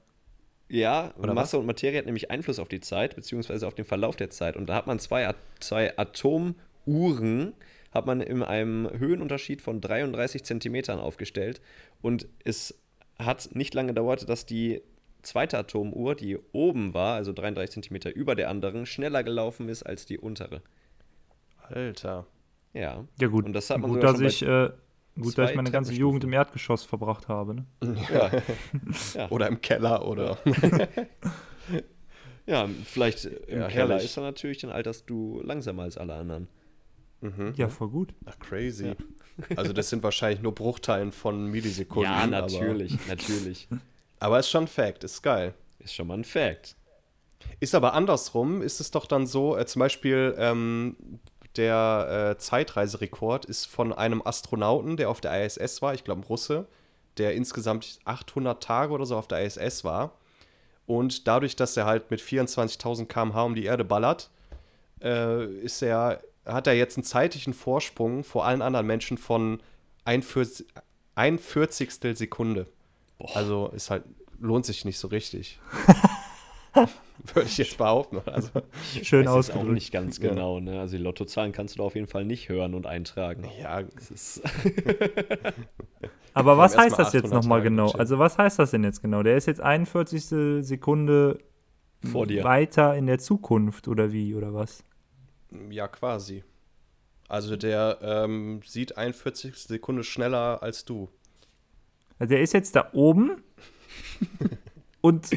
[0.68, 4.16] Ja, Oder Masse und Materie hat nämlich Einfluss auf die Zeit, beziehungsweise auf den Verlauf
[4.16, 4.54] der Zeit.
[4.54, 7.54] Und da hat man zwei, zwei Atomuhren,
[7.90, 11.62] hat man in einem Höhenunterschied von 33 Zentimetern aufgestellt.
[12.02, 12.78] Und es
[13.18, 14.82] hat nicht lange gedauert, dass die
[15.22, 20.06] zweite Atomuhr, die oben war, also 33 Zentimeter über der anderen, schneller gelaufen ist als
[20.06, 20.62] die untere.
[21.62, 22.26] Alter.
[22.72, 23.04] Ja.
[23.20, 24.70] Ja gut, Und das hat man gut, dass ich, äh,
[25.20, 25.92] gut, dass ich meine ganze.
[25.92, 27.54] Jugend im Erdgeschoss verbracht habe.
[27.54, 27.66] Ne?
[28.12, 29.26] Ja.
[29.30, 30.38] Oder im Keller oder.
[32.46, 34.04] ja, vielleicht im Ja, Keller herrlich.
[34.04, 36.48] ist dann natürlich, dann alterst du langsamer als alle anderen.
[37.56, 38.14] Ja, voll gut.
[38.26, 38.92] Ach, crazy.
[39.56, 42.12] Also, das sind wahrscheinlich nur Bruchteilen von Millisekunden.
[42.12, 43.66] Ja, natürlich, Aber, natürlich.
[44.20, 45.54] Aber ist schon ein Fact, ist geil.
[45.78, 46.76] Ist schon mal ein Fact.
[47.60, 50.96] Ist aber andersrum, ist es doch dann so, äh, zum Beispiel ähm,
[51.56, 56.24] der äh, Zeitreiserekord ist von einem Astronauten, der auf der ISS war, ich glaube ein
[56.24, 56.66] Russe,
[57.16, 60.12] der insgesamt 800 Tage oder so auf der ISS war.
[60.86, 64.30] Und dadurch, dass er halt mit 24.000 km/h um die Erde ballert,
[65.02, 69.60] äh, ist er, hat er jetzt einen zeitlichen Vorsprung vor allen anderen Menschen von
[70.04, 70.64] ein, Vierz
[71.14, 72.66] ein Vierzigstel Sekunde.
[73.34, 74.04] Also ist halt,
[74.38, 75.58] lohnt sich nicht so richtig.
[77.34, 78.20] Würde ich jetzt behaupten.
[78.26, 78.50] Also,
[79.02, 79.72] Schön jetzt auch ausgedrückt.
[79.72, 80.60] nicht ganz genau.
[80.60, 80.78] Ne?
[80.78, 83.44] Also die Lottozahlen kannst du da auf jeden Fall nicht hören und eintragen.
[83.60, 84.42] ja, Das ist,
[86.34, 87.90] Aber was heißt das jetzt 800 nochmal genau?
[87.92, 89.22] Also was heißt das denn jetzt genau?
[89.24, 90.64] Der ist jetzt 41.
[90.64, 91.38] Sekunde
[92.04, 92.44] Vor dir.
[92.44, 94.84] weiter in der Zukunft oder wie oder was?
[95.70, 96.44] ja, quasi.
[97.28, 101.08] Also der ähm, sieht 41 Sekunde schneller als du.
[102.18, 103.42] Also der ist jetzt da oben
[105.00, 105.28] und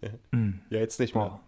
[0.00, 1.40] Ja, jetzt nicht mehr.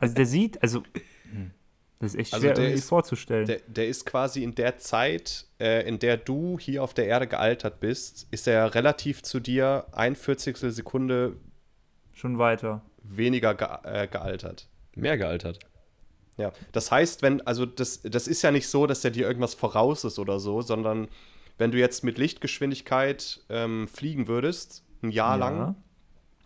[0.00, 0.82] Also der sieht, also
[1.30, 1.50] hm,
[1.98, 3.46] das ist echt Also schwer der ist- vorzustellen.
[3.46, 7.26] Der, der ist quasi in der Zeit, äh, in der du hier auf der Erde
[7.26, 11.36] gealtert bist, ist er relativ zu dir ein Vierzigstel Sekunde
[12.12, 12.82] Schon weiter.
[13.02, 14.68] weniger ge äh, gealtert.
[14.94, 15.58] mehr gealtert.
[16.36, 19.54] Ja, das heißt, wenn, also das, das ist ja nicht so, dass der dir irgendwas
[19.54, 21.08] voraus ist oder so, sondern
[21.58, 25.76] wenn du jetzt mit Lichtgeschwindigkeit ähm, fliegen würdest, ein Jahr lang,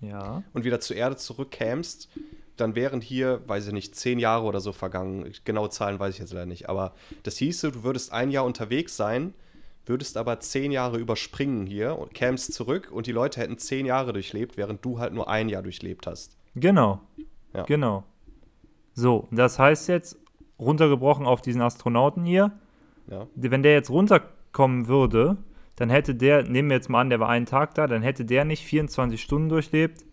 [0.01, 0.43] Ja.
[0.53, 2.09] und wieder zur Erde zurückkämst,
[2.57, 5.33] dann wären hier, weiß ich nicht, zehn Jahre oder so vergangen.
[5.45, 6.69] Genaue Zahlen weiß ich jetzt leider nicht.
[6.69, 9.33] Aber das hieße, du würdest ein Jahr unterwegs sein,
[9.87, 14.13] würdest aber zehn Jahre überspringen hier und kämst zurück und die Leute hätten zehn Jahre
[14.13, 16.37] durchlebt, während du halt nur ein Jahr durchlebt hast.
[16.55, 17.01] Genau.
[17.55, 17.65] Ja.
[17.65, 18.05] Genau.
[18.95, 20.19] So, das heißt jetzt,
[20.59, 22.53] runtergebrochen auf diesen Astronauten hier,
[23.11, 23.27] Ja.
[23.35, 23.91] wenn der jetzt
[24.53, 25.39] runterkommen würde,
[25.77, 28.25] dann hätte der, nehmen wir jetzt mal an, der war einen Tag da, dann hätte
[28.25, 30.05] der nicht 24 Stunden durchlebt,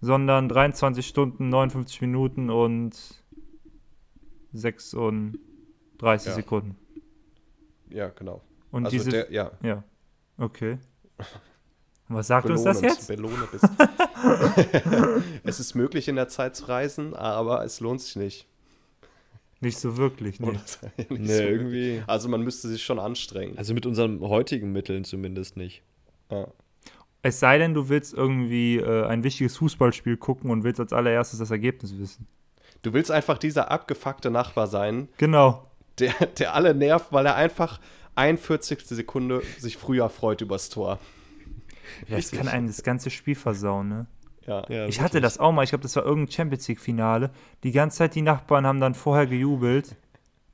[0.00, 2.96] sondern 23 Stunden, 59 Minuten und
[4.52, 5.38] 36
[6.00, 6.16] Ja.
[6.18, 6.76] Sekunden.
[7.90, 8.40] Ja, genau.
[8.70, 9.50] Und also diese, der, ja.
[9.62, 9.82] ja,
[10.38, 10.78] okay.
[12.08, 13.08] Was sagt uns das Belohne jetzt?
[13.08, 13.62] Belohne bis.
[15.44, 18.49] es ist möglich, in der Zeit zu reisen, aber es lohnt sich nicht.
[19.60, 20.48] Nicht so wirklich, nee.
[20.48, 20.60] Oder?
[20.96, 21.42] Nicht Nee, so.
[21.42, 22.02] irgendwie.
[22.06, 23.58] Also man müsste sich schon anstrengen.
[23.58, 25.82] Also mit unseren heutigen Mitteln zumindest nicht.
[26.30, 26.46] Ja.
[27.22, 31.38] Es sei denn, du willst irgendwie äh, ein wichtiges Fußballspiel gucken und willst als allererstes
[31.40, 32.26] das Ergebnis wissen.
[32.80, 35.70] Du willst einfach dieser abgefuckte Nachbar sein, Genau.
[35.98, 37.78] der, der alle nervt, weil er einfach
[38.14, 38.86] 41.
[38.86, 40.98] Sekunde sich früher freut übers Tor.
[42.08, 44.06] Das kann einem das ganze Spiel versauen, ne?
[44.46, 44.64] Ja.
[44.68, 47.30] Ja, Ich hatte das auch mal, ich glaube, das war irgendein Champions League-Finale.
[47.62, 49.96] Die ganze Zeit die Nachbarn haben dann vorher gejubelt.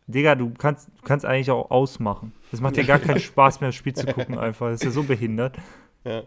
[0.08, 2.32] Digga, du kannst, du kannst eigentlich auch ausmachen.
[2.50, 4.66] Das macht dir gar keinen Spaß mehr, das Spiel zu gucken, einfach.
[4.68, 5.56] Das ist ja so behindert.
[6.04, 6.22] Ja.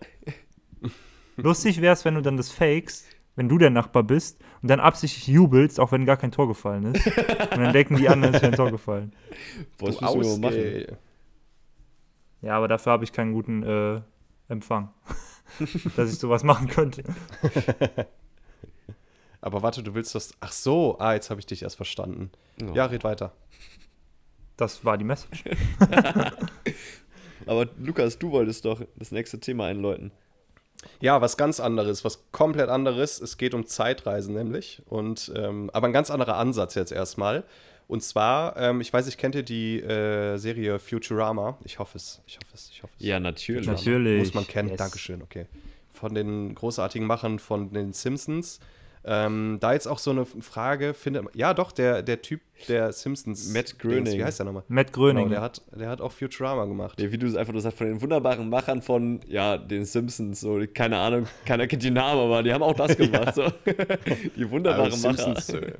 [1.37, 4.81] Lustig wäre es, wenn du dann das fakest, wenn du der Nachbar bist und dann
[4.81, 7.07] absichtlich jubelst, auch wenn gar kein Tor gefallen ist.
[7.07, 9.13] Und dann denken die anderen, es wäre ein Tor gefallen.
[9.77, 10.97] Boah, das Du müssen wir machen.
[12.41, 14.01] Ja, aber dafür habe ich keinen guten äh,
[14.49, 14.89] Empfang,
[15.95, 17.03] dass ich sowas machen könnte.
[19.41, 20.33] Aber warte, du willst das.
[20.41, 22.31] Ach so, ah, jetzt habe ich dich erst verstanden.
[22.61, 22.73] Oh.
[22.73, 23.31] Ja, red weiter.
[24.57, 25.43] Das war die Message.
[27.45, 30.11] Aber Lukas, du wolltest doch das nächste Thema einläuten.
[30.99, 33.21] Ja, was ganz anderes, was komplett anderes.
[33.21, 34.81] Es geht um Zeitreisen nämlich.
[34.87, 37.43] Und, ähm, aber ein ganz anderer Ansatz jetzt erstmal.
[37.89, 41.57] Und zwar, ähm, ich weiß nicht, kennt ihr die äh, Serie Futurama?
[41.65, 43.03] Ich hoffe es, ich hoffe es, ich hoffe es.
[43.03, 43.65] Ja, natürlich.
[43.65, 44.19] Natürlich.
[44.19, 44.77] Muss man kennen, Yes.
[44.77, 45.47] Dankeschön, okay.
[45.91, 48.59] Von den großartigen Machern von den Simpsons.
[49.03, 53.47] Ähm, da jetzt auch so eine Frage, findet ja doch, der, der Typ der Simpsons.
[53.53, 54.03] Matt Groening.
[54.05, 54.63] Dings, Wie heißt der nochmal?
[54.67, 55.23] Matt Gröning.
[55.23, 57.01] Genau, der hat, der hat auch Futurama gemacht.
[57.01, 60.41] Ja, wie du es einfach nur sagst, von den wunderbaren Machern von, ja, den Simpsons,
[60.41, 63.45] so, keine Ahnung, keiner kennt die Namen, aber die haben auch das gemacht, so.
[64.35, 65.23] Die wunderbaren Also Macher.
[65.41, 65.73] Simpsons, äh,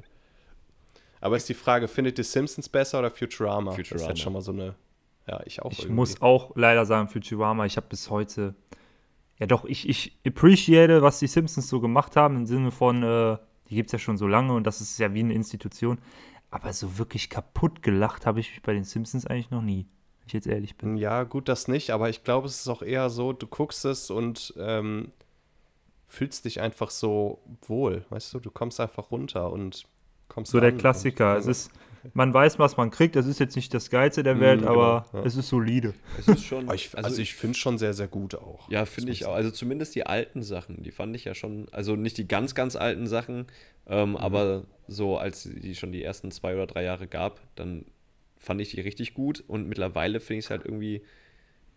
[1.21, 3.71] Aber ist die Frage, findet ihr Simpsons besser oder Futurama?
[3.71, 4.09] Das ist Futurama.
[4.09, 4.75] jetzt schon mal so eine.
[5.27, 5.71] Ja, ich auch.
[5.71, 5.95] Ich irgendwie.
[5.95, 8.55] muss auch leider sagen, Futurama, ich habe bis heute.
[9.37, 13.37] Ja, doch, ich, ich appreciate, was die Simpsons so gemacht haben, im Sinne von, äh,
[13.69, 15.99] die gibt es ja schon so lange und das ist ja wie eine Institution.
[16.51, 20.27] Aber so wirklich kaputt gelacht habe ich mich bei den Simpsons eigentlich noch nie, wenn
[20.27, 20.97] ich jetzt ehrlich bin.
[20.97, 24.09] Ja, gut, das nicht, aber ich glaube, es ist auch eher so, du guckst es
[24.09, 25.09] und ähm,
[26.07, 28.39] fühlst dich einfach so wohl, weißt du?
[28.39, 29.85] Du kommst einfach runter und
[30.29, 31.35] kommst So der an Klassiker.
[31.37, 31.71] Es ist,
[32.13, 33.15] man weiß, was man kriegt.
[33.17, 35.27] Es ist jetzt nicht das Geilste der Welt, Mhm, aber genau, ja.
[35.27, 35.93] es ist solide.
[36.17, 38.69] Es ist schon, ich, also, ich finde es schon sehr, sehr gut auch.
[38.69, 39.33] Ja, Das finde ich auch.
[39.33, 42.75] Also zumindest die alten Sachen, die fand ich ja schon, also nicht die ganz, ganz
[42.77, 43.47] alten Sachen,
[43.87, 47.85] ähm, aber so als die schon die ersten zwei oder drei Jahre gab, dann
[48.37, 51.01] fand ich die richtig gut und mittlerweile finde ich es halt irgendwie,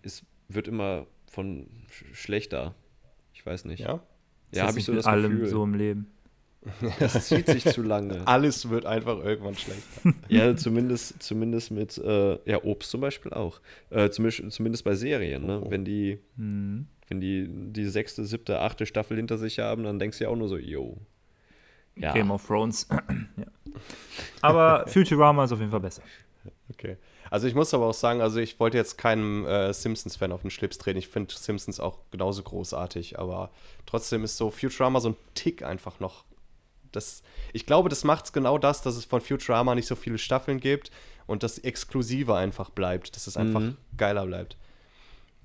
[0.03, 2.75] es wird immer von sch- schlechter.
[3.35, 3.81] Ich weiß nicht.
[3.81, 4.03] Ja?
[4.55, 5.47] Ja, habe ich so mit das allem Gefühl.
[5.49, 6.07] so im Leben.
[6.99, 8.27] Das zieht sich zu lange.
[8.27, 10.13] Alles wird einfach irgendwann schlechter.
[10.29, 13.61] Ja, zumindest, zumindest mit, äh, ja, Obst zum Beispiel auch.
[13.91, 15.63] Äh, zumindest, zumindest bei Serien, ne?
[15.69, 16.87] Wenn die, Mhm.
[17.09, 20.37] wenn die die sechste, siebte, achte Staffel hinter sich haben, dann denkst du ja auch
[20.37, 20.99] nur so, yo.
[21.97, 22.87] Ja, Game of Thrones.
[23.37, 23.45] ja.
[24.41, 26.03] Aber Futurama ist auf jeden Fall besser.
[26.71, 26.97] Okay.
[27.31, 30.51] Also ich muss aber auch sagen, also ich wollte jetzt keinem äh, Simpsons-Fan auf den
[30.51, 30.97] Schlips drehen.
[30.97, 33.51] Ich finde Simpsons auch genauso großartig, aber
[33.87, 36.25] trotzdem ist so Futurama so ein Tick einfach noch.
[36.93, 40.19] Das, ich glaube, das macht es genau das, dass es von Futurama nicht so viele
[40.19, 40.91] Staffeln gibt
[41.27, 43.77] und das Exklusive einfach bleibt, dass es einfach Mhm.
[43.97, 44.57] geiler bleibt.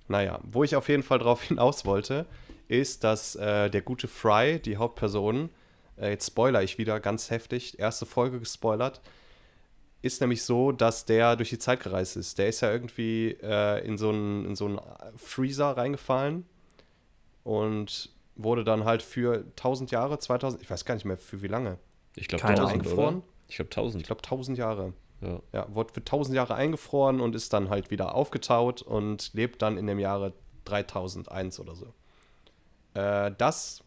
[0.07, 2.25] Naja, wo ich auf jeden Fall drauf hinaus wollte,
[2.67, 5.49] ist, dass äh, der gute Fry, die Hauptperson,
[5.99, 9.01] äh, jetzt spoiler ich wieder ganz heftig, erste Folge gespoilert,
[10.01, 12.37] ist nämlich so, dass der durch die Zeit gereist ist.
[12.37, 14.79] Der ist ja irgendwie äh, in so einen in so einen
[15.17, 16.45] Freezer reingefallen
[17.43, 21.47] und wurde dann halt für 1000 Jahre, 2000, ich weiß gar nicht mehr für wie
[21.47, 21.77] lange,
[22.15, 23.15] ich glaube Keine 1000, eingefroren.
[23.17, 23.23] oder?
[23.49, 24.05] Ich glaube Ich 1000.
[24.05, 24.93] glaube 1000 Jahre.
[25.21, 25.39] Ja.
[25.51, 29.77] Ja, wurde für 1000 Jahre eingefroren und ist dann halt wieder aufgetaut und lebt dann
[29.77, 30.33] in dem Jahre
[30.65, 31.93] 3001 oder so.
[32.93, 33.83] Äh, das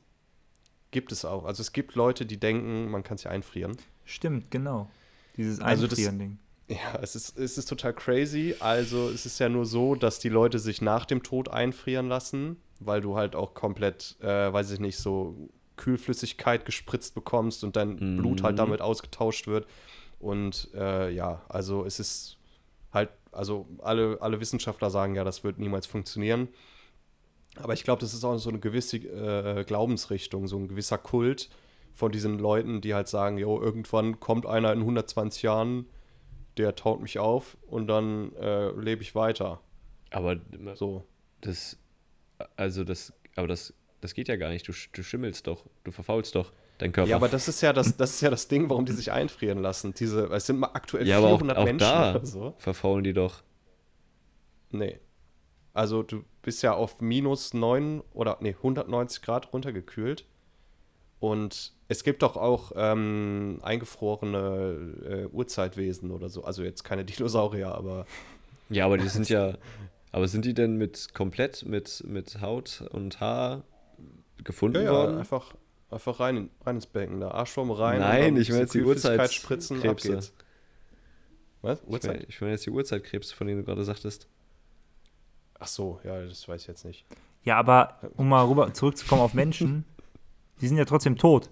[0.90, 1.44] gibt es auch.
[1.44, 3.76] Also es gibt Leute, die denken, man kann sich einfrieren.
[4.04, 4.90] Stimmt, genau.
[5.36, 6.38] Dieses Also Einfrieren-Ding.
[6.68, 8.54] Ja, es ist, es ist total crazy.
[8.60, 12.56] Also es ist ja nur so, dass die Leute sich nach dem Tod einfrieren lassen,
[12.80, 17.96] weil du halt auch komplett, äh, weiß ich nicht, so Kühlflüssigkeit gespritzt bekommst und dein
[17.96, 18.16] Mhm.
[18.18, 19.66] Blut halt damit ausgetauscht wird.
[20.18, 22.36] Und äh, ja, also es ist
[22.92, 26.48] halt, also alle, alle Wissenschaftler sagen ja, das wird niemals funktionieren.
[27.56, 31.48] Aber ich glaube, das ist auch so eine gewisse äh, Glaubensrichtung, so ein gewisser Kult
[31.94, 35.86] von diesen Leuten, die halt sagen, jo, irgendwann kommt einer in 120 Jahren,
[36.58, 39.60] der taut mich auf und dann äh, lebe ich weiter.
[40.10, 40.36] Aber
[40.74, 41.04] So.
[41.40, 41.78] das,
[42.56, 44.66] also das, aber das, das geht ja gar nicht.
[44.68, 47.10] Du, du schimmelst doch, du verfaulst doch deinen Körper.
[47.10, 49.58] Ja, aber das ist ja das, das ist ja das Ding, warum die sich einfrieren
[49.58, 49.94] lassen.
[49.94, 52.54] Diese, es sind mal aktuell Ja, aber auch, 400 auch Menschen da oder so.
[52.58, 53.42] verfaulen die doch.
[54.70, 54.98] Nee.
[55.72, 60.24] Also du bist ja auf minus 9 oder nee, 190 Grad runtergekühlt.
[61.20, 64.94] Und es gibt doch auch ähm, eingefrorene
[65.30, 66.44] äh, Urzeitwesen oder so.
[66.44, 68.06] Also jetzt keine Dinosaurier, aber
[68.70, 69.54] Ja, aber die sind ja,
[70.12, 73.62] aber sind die denn mit komplett mit, mit Haut und Haar
[74.42, 75.18] gefunden ja, ja, worden?
[75.18, 75.54] einfach,
[75.90, 78.00] einfach rein, in, rein ins Becken, da Arschwurm rein.
[78.00, 80.32] Nein, ich meine jetzt die geht's.
[81.62, 81.80] Was?
[81.80, 82.26] Ich meine Uhrzeit?
[82.28, 84.26] ich mein jetzt die Urzeitkrebs, von denen du gerade sagtest.
[85.58, 87.04] Ach so, ja, das weiß ich jetzt nicht.
[87.44, 89.84] Ja, aber um mal rüber zurückzukommen auf Menschen,
[90.60, 91.50] die sind ja trotzdem tot.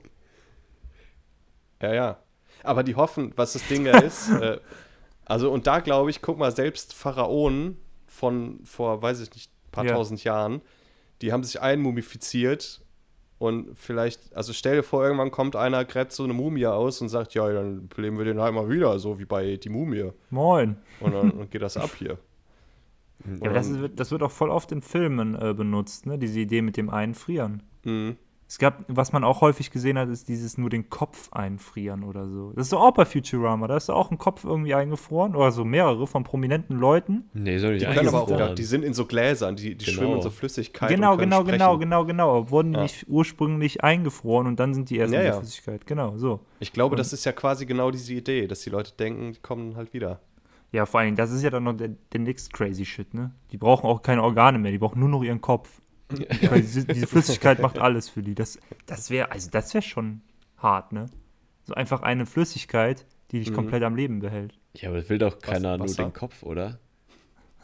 [1.81, 2.19] Ja, ja.
[2.63, 4.31] Aber die hoffen, was das Ding ja ist.
[4.31, 4.59] äh,
[5.27, 9.85] also, und da glaube ich, guck mal, selbst Pharaonen von vor, weiß ich nicht, paar
[9.85, 9.93] Ja.
[9.95, 10.61] tausend Jahren,
[11.23, 12.81] die haben sich einmumifiziert
[13.39, 17.09] und vielleicht, also stell dir vor, irgendwann kommt einer, gräbt so eine Mumie aus und
[17.09, 20.11] sagt, ja, dann leben wir den halt mal wieder, so wie bei die Mumie.
[20.31, 20.77] Moin.
[21.01, 22.19] Und dann und geht das ab hier.
[23.43, 26.19] Ja, das, ist, das wird auch voll oft in Filmen äh, benutzt, ne?
[26.19, 27.63] Diese Idee mit dem Einfrieren.
[27.85, 28.17] Mhm.
[28.51, 32.27] Es gab, was man auch häufig gesehen hat, ist dieses nur den Kopf einfrieren oder
[32.31, 32.53] so.
[32.57, 33.67] Das ist doch auch bei Futurama.
[33.67, 37.29] Da ist auch ein Kopf irgendwie eingefroren oder so mehrere von prominenten Leuten.
[37.35, 39.85] Nee, soll nicht Die, können aber auch wieder, die sind in so Gläsern, die, die
[39.85, 39.99] Genau.
[39.99, 40.89] schwimmen in so Flüssigkeit.
[40.89, 41.81] genau, genau, genau, sprechen.
[41.81, 42.51] genau, genau.
[42.51, 42.83] Wurden die Ja.
[42.85, 45.39] nicht ursprünglich eingefroren und dann sind die erst Ja, in der ja.
[45.41, 45.87] Flüssigkeit.
[45.87, 46.41] Genau, so.
[46.61, 49.41] Ich glaube, Und- das ist ja quasi genau diese Idee, dass die Leute denken, die
[49.41, 50.21] kommen halt wieder.
[50.73, 53.31] Ja, vor allen Dingen, das ist ja dann noch der, der next crazy shit, ne?
[53.53, 55.83] Die brauchen auch keine Organe mehr, die brauchen nur noch ihren Kopf.
[56.11, 58.35] Weil diese, diese Flüssigkeit macht alles für die.
[58.35, 60.23] Das, das wäre, also das wäre schon
[60.57, 61.07] hart, ne?
[61.65, 63.55] So einfach eine Flüssigkeit, die dich Mhm.
[63.57, 64.59] komplett am Leben behält.
[64.75, 66.05] Ja, aber das will doch keiner nur Wasser.
[66.05, 66.79] den Kopf, oder?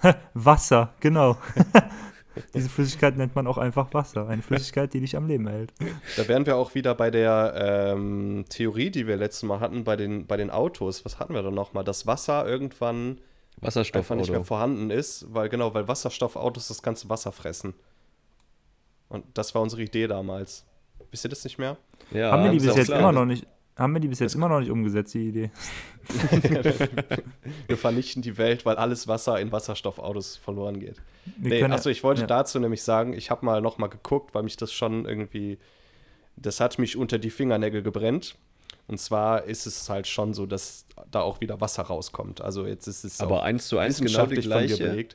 [0.35, 1.39] Wasser, genau.
[2.55, 4.29] Diese Flüssigkeit nennt man auch einfach Wasser.
[4.29, 5.73] Eine Flüssigkeit, die dich am Leben hält.
[6.17, 9.95] Da wären wir auch wieder bei der ähm, Theorie, die wir letztes Mal hatten, bei
[9.95, 11.05] den, bei den Autos.
[11.05, 11.85] Was hatten wir da nochmal?
[11.85, 13.21] Dass Wasser irgendwann
[13.63, 17.73] einfach nicht mehr vorhanden ist, weil genau, weil Wasserstoffautos das ganze Wasser fressen.
[19.15, 20.65] Und das war unsere Idee damals.
[21.13, 21.77] Wisst ihr das nicht mehr?
[22.11, 22.99] Ja, haben wir die bis jetzt klar.
[22.99, 23.47] immer noch nicht,
[23.77, 25.51] haben wir die bis jetzt immer noch nicht umgesetzt, die Idee?
[27.67, 31.01] Wir vernichten die Welt, weil alles Wasser in Wasserstoffautos verloren geht.
[31.39, 32.27] Nee, ja- achso, ich wollte ja.
[32.27, 35.59] dazu nämlich sagen, ich habe mal noch mal geguckt, weil mich das schon irgendwie,
[36.37, 38.35] das hat mich unter die Fingernägel gebrennt.
[38.87, 42.41] Und zwar ist es halt schon so, dass da auch wieder Wasser rauskommt.
[42.43, 45.07] Also jetzt ist es aber eins zu eins genau die gleiche.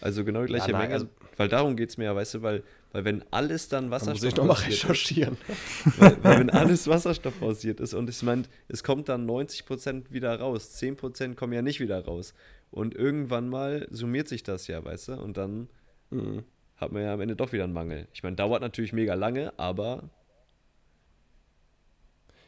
[0.00, 0.94] Also genau die gleiche nein, Menge.
[0.94, 2.62] also- weil darum geht es mir ja, weißt du, weil,
[2.94, 5.36] weil wenn alles dann Da muss Wasserstoff ich noch mal basiert ist, recherchieren.
[5.96, 10.38] weil, weil wenn alles Wasserstoff basiert ist und ich meine, es kommt dann 90% wieder
[10.40, 12.34] raus, 10% kommen ja nicht wieder raus.
[12.70, 15.68] Und irgendwann mal summiert sich das ja, weißt du, und dann
[16.10, 16.44] Mhm.
[16.76, 18.06] hat man ja am Ende doch wieder einen Mangel.
[18.12, 20.10] Ich meine, dauert natürlich mega lange, aber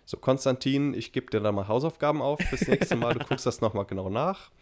[0.04, 3.14] So, Konstantin, ich gebe dir da mal Hausaufgaben auf fürs nächste Mal.
[3.14, 4.52] Du guckst das nochmal genau nach.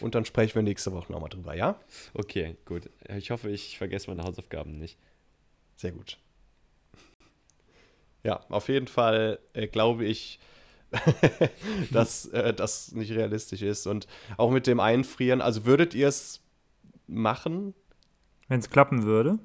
[0.00, 1.78] Und dann sprechen wir nächste Woche nochmal drüber, ja?
[2.14, 2.88] Okay, gut.
[3.18, 4.98] Ich hoffe, ich vergesse meine Hausaufgaben nicht.
[5.76, 6.18] Sehr gut.
[8.22, 10.38] Ja, auf jeden Fall äh, glaube ich,
[11.92, 13.86] dass äh, das nicht realistisch ist.
[13.86, 14.06] Und
[14.36, 16.40] auch mit dem Einfrieren, also würdet ihr es
[17.06, 17.74] machen?
[18.48, 19.38] Wenn es klappen würde.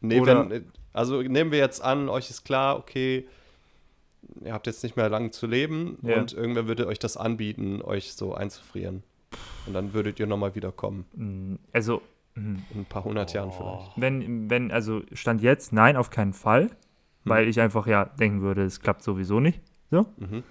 [0.00, 3.26] Nee, Oder- wenn, also nehmen wir jetzt an, euch ist klar, okay,
[4.44, 6.18] ihr habt jetzt nicht mehr lange zu leben Ja.
[6.18, 9.02] und irgendwer würde euch das anbieten, euch so einzufrieren.
[9.66, 11.06] Und dann würdet ihr nochmal wiederkommen.
[11.14, 12.02] Mm, Also,
[12.34, 12.40] mm,
[12.70, 13.92] In ein paar hundert Jahren vielleicht.
[13.96, 16.70] wenn, wenn, also Stand jetzt, nein, auf keinen Fall.
[17.24, 19.60] Weil ich einfach ja denken würde, es klappt sowieso nicht.
[19.92, 20.06] So.
[20.16, 20.42] Mhm.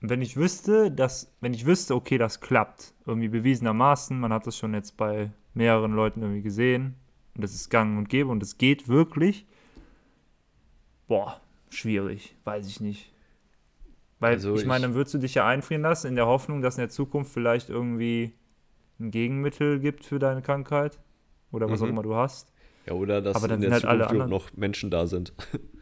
[0.00, 4.58] Wenn ich wüsste, dass, wenn ich wüsste, okay, das klappt, irgendwie bewiesenermaßen, man hat das
[4.58, 6.96] schon jetzt bei mehreren Leuten irgendwie gesehen,
[7.36, 9.46] und das ist gang und gäbe und es geht wirklich,
[11.06, 13.12] boah, schwierig, weiß ich nicht.
[14.18, 16.62] Weil Also ich meine, ich- dann würdest du dich ja einfrieren lassen, in der Hoffnung,
[16.62, 18.32] dass in der Zukunft vielleicht irgendwie
[19.02, 20.98] ein Gegenmittel gibt für deine Krankheit
[21.50, 21.86] oder was Mhm.
[21.86, 22.52] auch immer du hast.
[22.86, 25.32] Ja, oder dass Aber dann in der sind halt alle Zukunft noch Menschen da sind.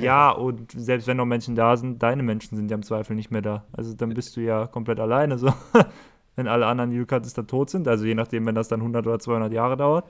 [0.00, 3.30] Ja, und selbst wenn noch Menschen da sind, deine Menschen sind ja im Zweifel nicht
[3.30, 3.66] mehr da.
[3.72, 5.52] Also dann bist du ja komplett alleine so.
[6.36, 7.88] wenn alle anderen, die du kanntest, dann tot sind.
[7.88, 10.06] Also je nachdem, wenn das dann 100 oder 200 Jahre dauert.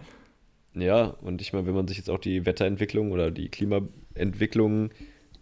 [0.74, 4.90] Ja, und ich meine, wenn man sich jetzt auch die Wetterentwicklung oder die Klimaentwicklung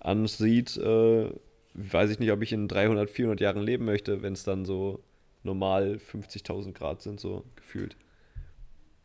[0.01, 1.31] ansieht, äh,
[1.75, 5.03] weiß ich nicht, ob ich in 300, 400 Jahren leben möchte, wenn es dann so
[5.45, 7.97] normal 50.000 Grad sind, so gefühlt.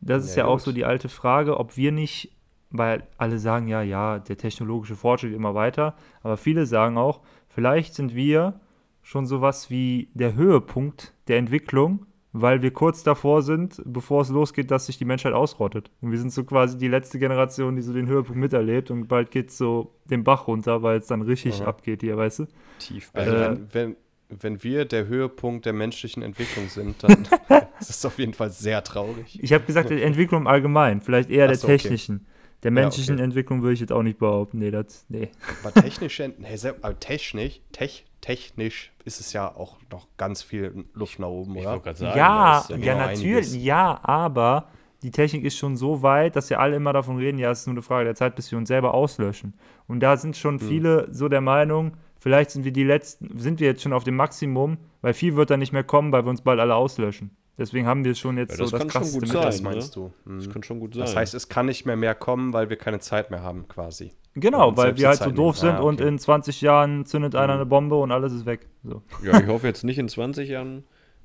[0.01, 2.31] Das ist Ja, ja, auch so die alte Frage, ob wir nicht,
[2.69, 7.95] weil alle sagen ja, ja, der technologische Fortschritt immer weiter, aber viele sagen auch, vielleicht
[7.95, 8.59] sind wir
[9.01, 14.69] schon sowas wie der Höhepunkt der Entwicklung, weil wir kurz davor sind, bevor es losgeht,
[14.69, 15.89] dass sich die Menschheit ausrottet.
[16.01, 19.31] Und wir sind so quasi die letzte Generation, die so den Höhepunkt miterlebt und bald
[19.31, 21.69] geht es so den Bach runter, weil es dann richtig Aha.
[21.69, 22.47] abgeht hier, weißt du?
[22.79, 23.95] Tief Also Äh, wenn, wenn,
[24.29, 27.27] wenn wir der Höhepunkt der menschlichen Entwicklung sind, dann
[27.79, 29.39] ist das auf jeden Fall sehr traurig.
[29.41, 31.77] Ich habe gesagt, der Entwicklung im Allgemeinen, vielleicht eher Ach der so, okay.
[31.77, 32.25] technischen.
[32.63, 33.23] Der menschlichen okay.
[33.23, 34.57] Entwicklung würde ich jetzt auch nicht behaupten.
[34.57, 35.29] Nee, das, nee.
[35.63, 41.19] Aber technisch, nee, aber technisch, tech, technisch ist es ja auch noch ganz viel Luft
[41.19, 41.79] nach oben, Ich oder?
[41.79, 43.63] gerade sagen, Ja, ja ja, natürlich, einiges.
[43.63, 44.69] ja, aber
[45.03, 47.67] die Technik ist schon so weit, dass ja alle immer davon reden, ja, es ist
[47.67, 49.53] nur eine Frage der Zeit, bis wir uns selber auslöschen.
[49.87, 50.67] Und da sind schon Hm.
[50.67, 54.15] viele so der Meinung, vielleicht sind wir die letzten, sind wir jetzt schon auf dem
[54.15, 57.31] Maximum, weil viel wird dann nicht mehr kommen, weil wir uns bald alle auslöschen.
[57.59, 59.41] Deswegen haben wir schon jetzt Ja, so das das kann schon krasseste gut sein.
[59.41, 60.11] das meinst ne?
[60.25, 60.29] du.
[60.29, 60.37] Hm.
[60.39, 61.01] Das kann schon gut sein.
[61.01, 64.11] Das heißt, es kann nicht mehr mehr kommen, weil wir keine Zeit mehr haben, quasi.
[64.35, 65.71] Genau, Und weil wir halt so doof nehmen.
[65.71, 66.07] sind Ah, und okay.
[66.09, 67.59] in 20 Jahren zündet einer Mhm.
[67.61, 68.67] eine Bombe und alles ist weg.
[68.83, 69.01] So.
[69.23, 70.83] ja, ich hoffe jetzt nicht in 20 Jahren,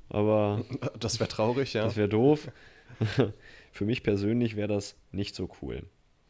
[0.09, 0.61] aber
[0.99, 1.83] Das wäre traurig, ja.
[1.83, 2.47] das wäre doof.
[3.71, 5.83] Für mich persönlich wäre das nicht so cool.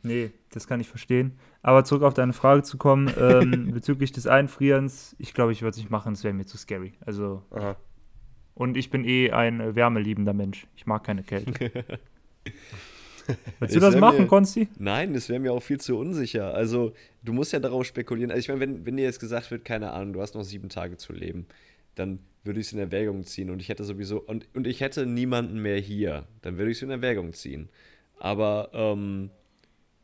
[0.03, 1.39] Nee, das kann ich verstehen.
[1.61, 5.71] Aber zurück auf deine Frage zu kommen, ähm, bezüglich des Einfrierens, ich glaube, ich würde
[5.71, 6.93] es nicht machen, es wäre mir zu scary.
[7.05, 7.77] Also, Aha.
[8.53, 10.67] und ich bin eh ein äh, wärmeliebender Mensch.
[10.75, 11.53] Ich mag keine Kälte.
[13.59, 14.67] Willst du das machen, mir- Konsti?
[14.77, 16.53] Nein, das wäre mir auch viel zu unsicher.
[16.53, 18.31] Also, du musst ja darauf spekulieren.
[18.31, 20.67] Also, ich meine, wenn, wenn dir jetzt gesagt wird, keine Ahnung, du hast noch sieben
[20.67, 21.45] Tage zu leben,
[21.95, 23.49] dann würde ich es in Erwägung ziehen.
[23.49, 26.83] Und ich hätte sowieso, und, und ich hätte niemanden mehr hier, dann würde ich es
[26.83, 27.69] in Erwägung ziehen.
[28.19, 29.29] Aber ähm,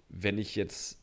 [0.09, 0.99] wenn ich jetzt,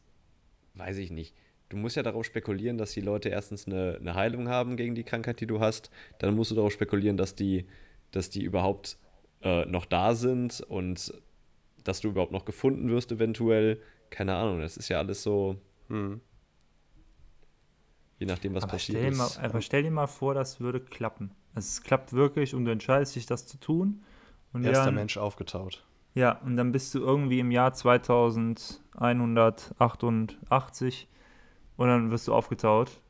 [0.75, 1.35] weiß ich nicht,
[1.69, 5.05] du musst ja darauf spekulieren, dass die Leute erstens eine, eine Heilung haben gegen die
[5.05, 5.91] Krankheit, die du hast.
[6.19, 7.67] Dann musst du darauf spekulieren, dass die,
[8.11, 8.99] dass die überhaupt
[9.43, 11.13] äh, noch da sind und
[11.85, 13.81] dass du überhaupt noch gefunden wirst, eventuell.
[14.11, 15.57] Keine Ahnung, das ist ja alles so,
[15.89, 16.21] Hm.
[18.19, 19.39] je nachdem, was Aber passiert stell, dir mal, ist.
[19.39, 21.31] aber stell dir mal vor, das würde klappen.
[21.55, 24.03] Also es klappt wirklich und du entscheidest dich, das zu tun.
[24.53, 25.85] Und Erster dann, Mensch aufgetaut.
[26.15, 27.75] Ja, und dann bist du irgendwie im Jahr
[28.99, 31.09] 2188
[31.77, 33.01] und dann wirst du aufgetaut.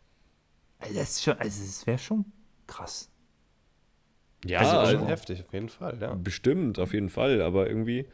[0.78, 2.24] Also das ist schon, also es wäre schon
[2.66, 3.10] krass.
[4.44, 6.14] Ja, also, also, schon heftig, auf jeden Fall, ja.
[6.14, 8.06] bestimmt, auf jeden Fall, aber irgendwie,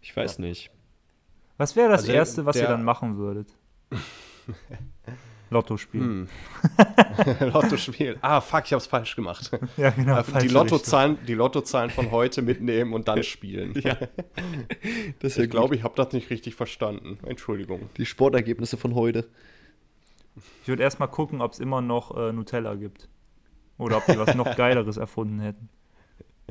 [0.00, 0.70] ich weiß nicht.
[1.56, 3.56] Was wäre das Also, Erste, was ihr der- dann machen würdet?
[5.52, 6.28] Lotto spielen.
[7.40, 7.50] Hm.
[7.52, 8.16] Lotto spielen.
[8.20, 9.50] Ah, fuck, ich hab's falsch gemacht.
[9.76, 10.20] Ja, genau.
[10.22, 13.74] die, falsche Lottozahlen, die Lottozahlen von heute mitnehmen und dann spielen.
[13.82, 13.96] Ja.
[15.20, 17.18] Das Ich glaube, ich habe das nicht richtig verstanden.
[17.26, 17.88] Entschuldigung.
[17.96, 19.28] die Sportergebnisse von heute.
[20.62, 23.08] Ich würde erstmal gucken, ob es immer noch äh, Nutella gibt.
[23.78, 25.68] Oder ob die was noch Geileres erfunden hätten.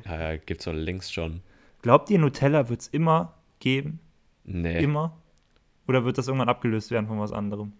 [0.06, 1.42] Ja, ja, gibt's doch längst schon.
[1.82, 4.00] Glaubt ihr, Nutella wird es immer geben?
[4.44, 4.84] Nee.
[4.84, 5.18] Immer?
[5.88, 7.74] Oder wird das irgendwann abgelöst werden von was anderem?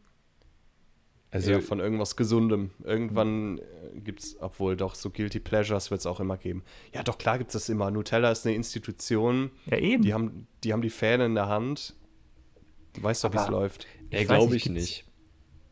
[1.32, 2.72] Also, ja, von irgendwas Gesundem.
[2.84, 6.64] Irgendwann äh, gibt's, obwohl doch so Guilty Pleasures wird es auch immer geben.
[6.94, 7.90] Ja, doch klar gibt's das immer.
[7.90, 9.50] Nutella ist eine Institution.
[9.66, 10.04] Ja, eben.
[10.04, 11.96] Die haben, die haben die Fähne in der Hand.
[12.94, 13.88] Du weißt doch, wie es läuft.
[14.12, 15.06] weiß glaube nicht, ich nicht.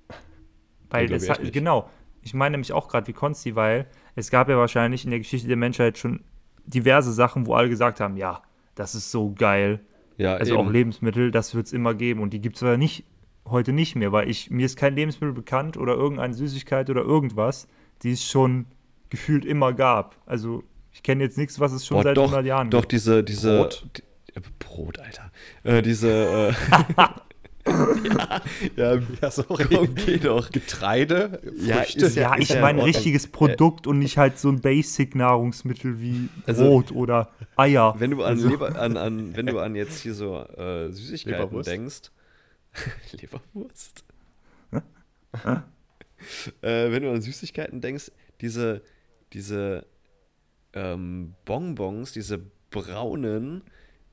[0.89, 1.51] Weil ich hat, nicht.
[1.51, 1.89] genau,
[2.21, 5.47] ich meine nämlich auch gerade wie Konsti, weil es gab ja wahrscheinlich in der Geschichte
[5.47, 6.23] der Menschheit schon
[6.65, 8.41] diverse Sachen, wo alle gesagt haben, ja,
[8.75, 9.81] das ist so geil.
[10.17, 10.67] Ja, Also eben.
[10.67, 12.21] auch Lebensmittel, das wird es immer geben.
[12.21, 13.03] Und die gibt es aber nicht,
[13.47, 17.67] heute nicht mehr, weil ich, mir ist kein Lebensmittel bekannt oder irgendeine Süßigkeit oder irgendwas,
[18.03, 18.65] die es schon
[19.09, 20.15] gefühlt immer gab.
[20.25, 22.91] Also ich kenne jetzt nichts, was es schon Boah, seit doch, 100 Jahren Doch, gibt.
[22.93, 23.57] diese, diese.
[23.59, 23.85] Brot?
[23.97, 24.01] Die,
[24.35, 25.31] äh, Brot, Alter.
[25.63, 26.09] Äh, diese.
[26.09, 26.53] Äh,
[26.97, 27.21] ja,
[28.75, 29.65] ja, Ja, sorry.
[29.75, 30.49] komm, geh doch.
[30.51, 32.05] Getreide, Ja, Früchte.
[32.05, 32.85] ist Ja, ist ich ja meine in Ordnung.
[32.95, 37.95] richtiges Produkt und nicht halt so ein Basic-Nahrungsmittel wie Also, Brot oder Eier.
[37.99, 41.39] Wenn du an, Also- Leber, an, an wenn du an jetzt hier so äh, Süßigkeiten
[41.41, 41.69] Leberwurst?
[41.69, 42.01] denkst.
[43.11, 44.03] Leberwurst.
[46.61, 48.11] äh, wenn du an Süßigkeiten denkst,
[48.41, 48.81] diese,
[49.33, 49.85] diese
[50.73, 52.39] ähm, Bonbons, diese
[52.71, 53.63] braunen,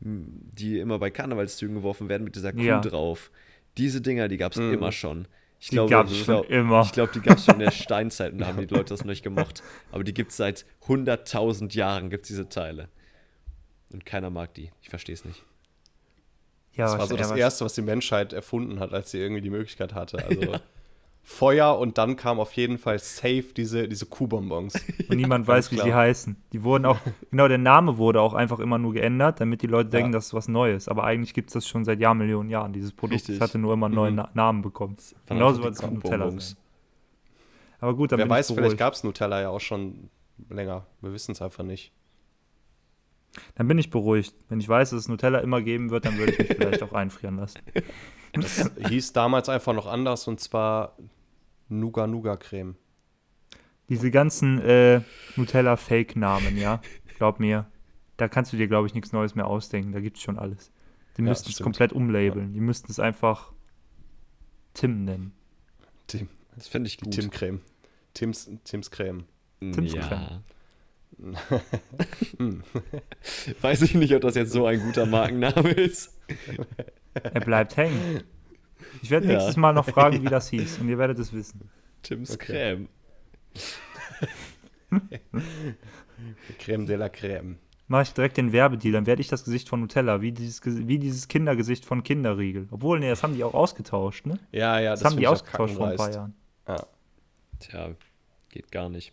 [0.01, 2.81] die immer bei Karnevalszügen geworfen werden mit dieser Kuh Ja.
[2.81, 3.31] drauf.
[3.77, 4.75] Diese Dinger, die gab es Mhm.
[4.75, 5.29] immer schon.
[5.59, 6.83] Ich Die glaube, gab's ich schon immer.
[6.83, 9.01] Ich glaube, die gab es schon in der Steinzeit und da haben die Leute das
[9.01, 9.63] noch nicht gemocht.
[9.91, 12.89] Aber die gibt es seit 100.000 Jahren, gibt diese Teile.
[13.91, 14.71] Und keiner mag die.
[14.83, 15.43] Ich verstehe es nicht.
[16.77, 19.51] Ja, Das war so das Erste, was die Menschheit erfunden hat, als sie irgendwie die
[19.51, 20.25] Möglichkeit hatte.
[20.25, 20.55] Also
[21.29, 24.75] Feuer und dann kam auf jeden Fall safe diese, diese Kuhbonbons.
[25.09, 26.37] Und niemand weiß, wie sie heißen.
[26.53, 26.99] Die wurden auch,
[27.33, 30.19] genau, der Name wurde auch einfach immer nur geändert, damit die Leute denken, Ja.
[30.19, 30.87] das ist was Neues.
[30.87, 33.15] Aber eigentlich gibt es das schon seit Jahrmillionen Jahren, dieses Produkt.
[33.15, 33.35] Richtig.
[33.37, 34.21] Es hatte nur immer einen neuen Mhm.
[34.21, 34.99] Na Namen bekommen.
[35.27, 36.57] Genauso wird es mit Nutella sein.
[37.81, 40.11] Aber gut, dann Wer weiß, ich vielleicht gab es Nutella ja auch schon
[40.49, 40.87] länger.
[41.01, 41.91] Wir wissen es einfach nicht.
[43.55, 44.35] Dann bin ich beruhigt.
[44.49, 46.93] Wenn ich weiß, dass es Nutella immer geben wird, dann würde ich mich vielleicht auch
[46.93, 47.61] einfrieren lassen.
[48.33, 50.97] Das hieß damals einfach noch anders und zwar
[51.69, 52.77] Nuga-Nuga-Creme.
[53.89, 55.01] Diese ganzen äh,
[55.37, 56.81] Nutella-Fake-Namen, ja,
[57.19, 57.67] glaub mir,
[58.17, 59.93] da kannst du dir, glaube ich, nichts Neues mehr ausdenken.
[59.93, 60.71] Da gibt es schon alles.
[61.17, 62.53] Die Ja, müssten es komplett umlabeln.
[62.53, 63.53] Die müssten es einfach
[64.75, 65.33] Tim nennen.
[66.07, 67.13] Tim, Das fände ich gut.
[67.13, 67.61] Tim-Creme.
[68.13, 69.25] Tims, Tims Creme.
[69.61, 70.43] Tim's ja.
[73.61, 76.17] Weiß ich nicht, ob das jetzt so ein guter Markenname ist.
[77.15, 78.23] Er bleibt hängen.
[79.03, 79.33] Ich werde Ja.
[79.35, 80.79] nächstes Mal noch fragen, wie das hieß.
[80.79, 81.71] Und ihr werdet es wissen.
[82.03, 82.47] Tims Okay.
[82.53, 82.89] Creme.
[86.59, 87.57] Creme de la Creme.
[87.89, 90.99] Mache ich direkt den Werbedeal, dann werde ich das Gesicht von Nutella, wie dieses, wie
[90.99, 92.67] dieses Kindergesicht von Kinderriegel.
[92.73, 94.41] Obwohl, nee, das haben die auch ausgetauscht, ne?
[94.51, 96.13] Ja, ja, Das, das, haben die ausgetauscht vor ein paar.
[96.13, 96.35] Jahren.
[96.67, 96.87] Ja,
[97.61, 97.91] Tja,
[98.51, 99.13] geht gar nicht.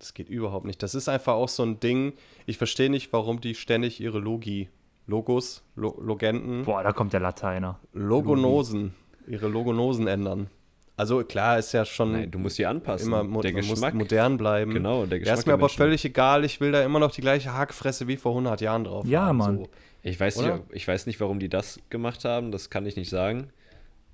[0.00, 0.82] Das geht überhaupt nicht.
[0.82, 2.14] Das ist einfach auch so ein Ding.
[2.46, 4.68] Ich verstehe nicht, warum die ständig ihre Logi,
[5.06, 7.78] Logos, Lo Logenten, Boah, da kommt der Lateiner.
[7.92, 8.94] Logonosen,
[9.28, 10.48] ihre Logonosen ändern.
[10.96, 13.06] Also klar, ist ja schon Nein, du musst die anpassen.
[13.08, 13.94] immer mo der Geschmack.
[13.94, 14.74] modern bleiben.
[14.74, 15.38] Genau, der Ja, Geschmack.
[15.38, 15.76] ist mir der aber Menschen.
[15.78, 16.44] völlig egal.
[16.44, 19.06] Ich will da immer noch die gleiche Hackfresse wie vor 100 Jahren drauf.
[19.06, 19.56] Ja, haben, Mann.
[19.58, 19.68] So.
[20.02, 20.54] Ich weiß, Oder?
[20.56, 23.48] nicht, ich weiß nicht, warum die das gemacht haben, das kann ich nicht sagen.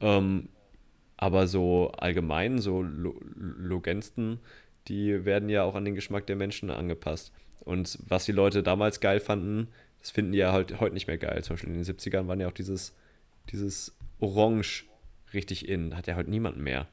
[0.01, 0.49] Ähm,
[1.17, 4.39] aber so allgemein, so Lo Logensten,
[4.89, 7.33] die werden ja auch an den Geschmack der Menschen angepasst.
[7.61, 9.69] Und was die Leute damals geil fanden,
[10.01, 11.43] das finden die ja halt heute nicht mehr geil.
[11.43, 12.95] Zum Beispiel in den 70ern waren ja auch dieses,
[13.51, 14.85] dieses Orange
[15.35, 15.97] richtig in.
[15.97, 16.87] Hat ja heute niemand mehr.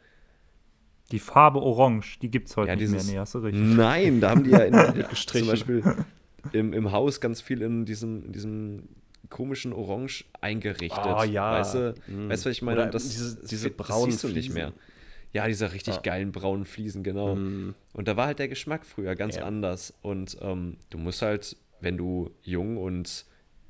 [1.12, 3.16] Die Farbe Orange, die gibt es heute Ja, nicht dieses- mehr.
[3.16, 3.56] Nee, hast du recht.
[3.58, 5.48] Nein, da haben die ja in, zum.
[5.48, 5.84] Beispiel
[6.54, 8.84] im, im Haus ganz viel in diesem, in diesem
[9.30, 10.92] komischen Orange eingerichtet.
[11.06, 11.60] Ah, ja.
[11.60, 12.30] Weißt du, Mm.
[12.30, 12.82] weißt was ich meine?
[12.82, 14.74] Oder das, diese- diese braunen siehst du nicht mehr.
[15.34, 16.02] Ja, diese richtig Ja.
[16.02, 17.36] geilen braunen Fliesen, genau.
[17.36, 17.74] Mm.
[17.94, 19.46] Und da war halt der Geschmack früher ganz Ja.
[19.46, 19.94] anders.
[20.02, 23.26] Und ähm, du musst halt, wenn du jung und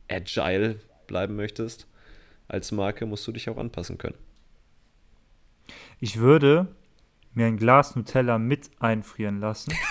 [0.10, 0.76] agile
[1.08, 1.88] bleiben möchtest,
[2.50, 4.18] als Marke, musst du dich auch anpassen können.
[6.00, 6.68] Ich würde
[7.34, 9.74] mir ein Glas Nutella mit einfrieren lassen.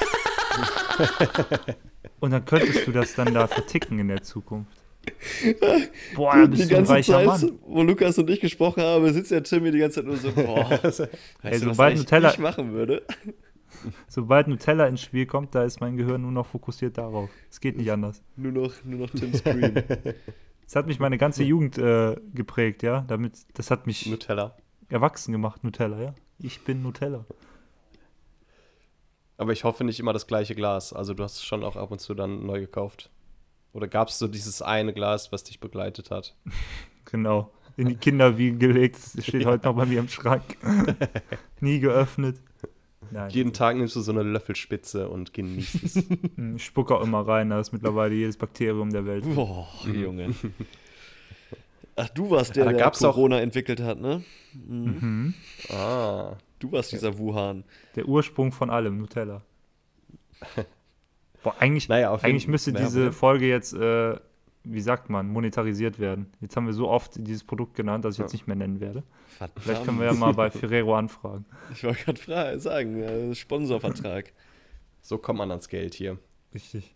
[2.20, 4.81] Und dann könntest du das dann da verticken in der Zukunft.
[6.14, 7.58] Boah, da bist du ein reicher Mann.
[7.66, 10.30] wo Lukas und ich gesprochen haben, sitzt der Tim mir die ganze Zeit nur so,
[10.32, 11.08] boah, weißt du,
[11.42, 13.02] was sobald eigentlich Nutella- ich machen würde?
[14.06, 17.30] Sobald Nutella ins Spiel kommt, da ist mein Gehirn nur noch fokussiert darauf.
[17.50, 18.22] Es geht nicht anders.
[18.36, 19.82] Nur noch, nur noch Tim Screen.
[20.64, 23.00] Das hat mich meine ganze Jugend äh, geprägt, ja.
[23.08, 24.54] Damit, das hat mich Nutella.
[24.88, 26.14] erwachsen gemacht, Nutella, ja.
[26.38, 27.24] Ich bin Nutella.
[29.38, 30.92] Aber ich hoffe nicht immer das gleiche Glas.
[30.92, 33.10] Also du hast es schon auch ab und zu dann neu gekauft.
[33.72, 36.34] Oder gab es so dieses eine Glas, was dich begleitet hat?
[37.10, 37.50] Genau.
[37.76, 38.96] In die Kinderwiege gelegt.
[39.16, 40.42] Das steht heute noch bei mir im Schrank.
[41.60, 42.40] Nie geöffnet.
[43.10, 43.28] Nein.
[43.30, 45.96] Jeden Tag nimmst du so eine Löffelspitze und genießt es.
[46.56, 49.24] Ich spucke auch immer rein, da ist mittlerweile jedes Bakterium der Welt.
[49.34, 50.34] Boah, Junge.
[51.96, 54.22] Ach, du warst Ja, der, da der gab's auch- Corona entwickelt hat, ne?
[54.54, 55.34] Mhm.
[55.70, 56.36] ah.
[56.60, 57.64] Du warst dieser Wuhan.
[57.96, 59.42] Der Ursprung von allem, Nutella.
[61.42, 63.10] Boah, eigentlich, Naja, jeden- eigentlich müsste ja, diese ja.
[63.12, 64.16] Folge jetzt äh,
[64.64, 66.32] wie sagt man, monetarisiert werden.
[66.40, 69.02] Jetzt haben wir so oft dieses Produkt genannt, dass ich jetzt nicht mehr nennen werde.
[69.26, 69.58] Verdammt.
[69.60, 71.44] Vielleicht können wir ja mal bei Ferrero anfragen.
[71.72, 74.32] Ich wollte gerade sagen, äh, Sponsorvertrag.
[75.00, 76.18] So kommt man ans Geld hier.
[76.54, 76.94] Richtig.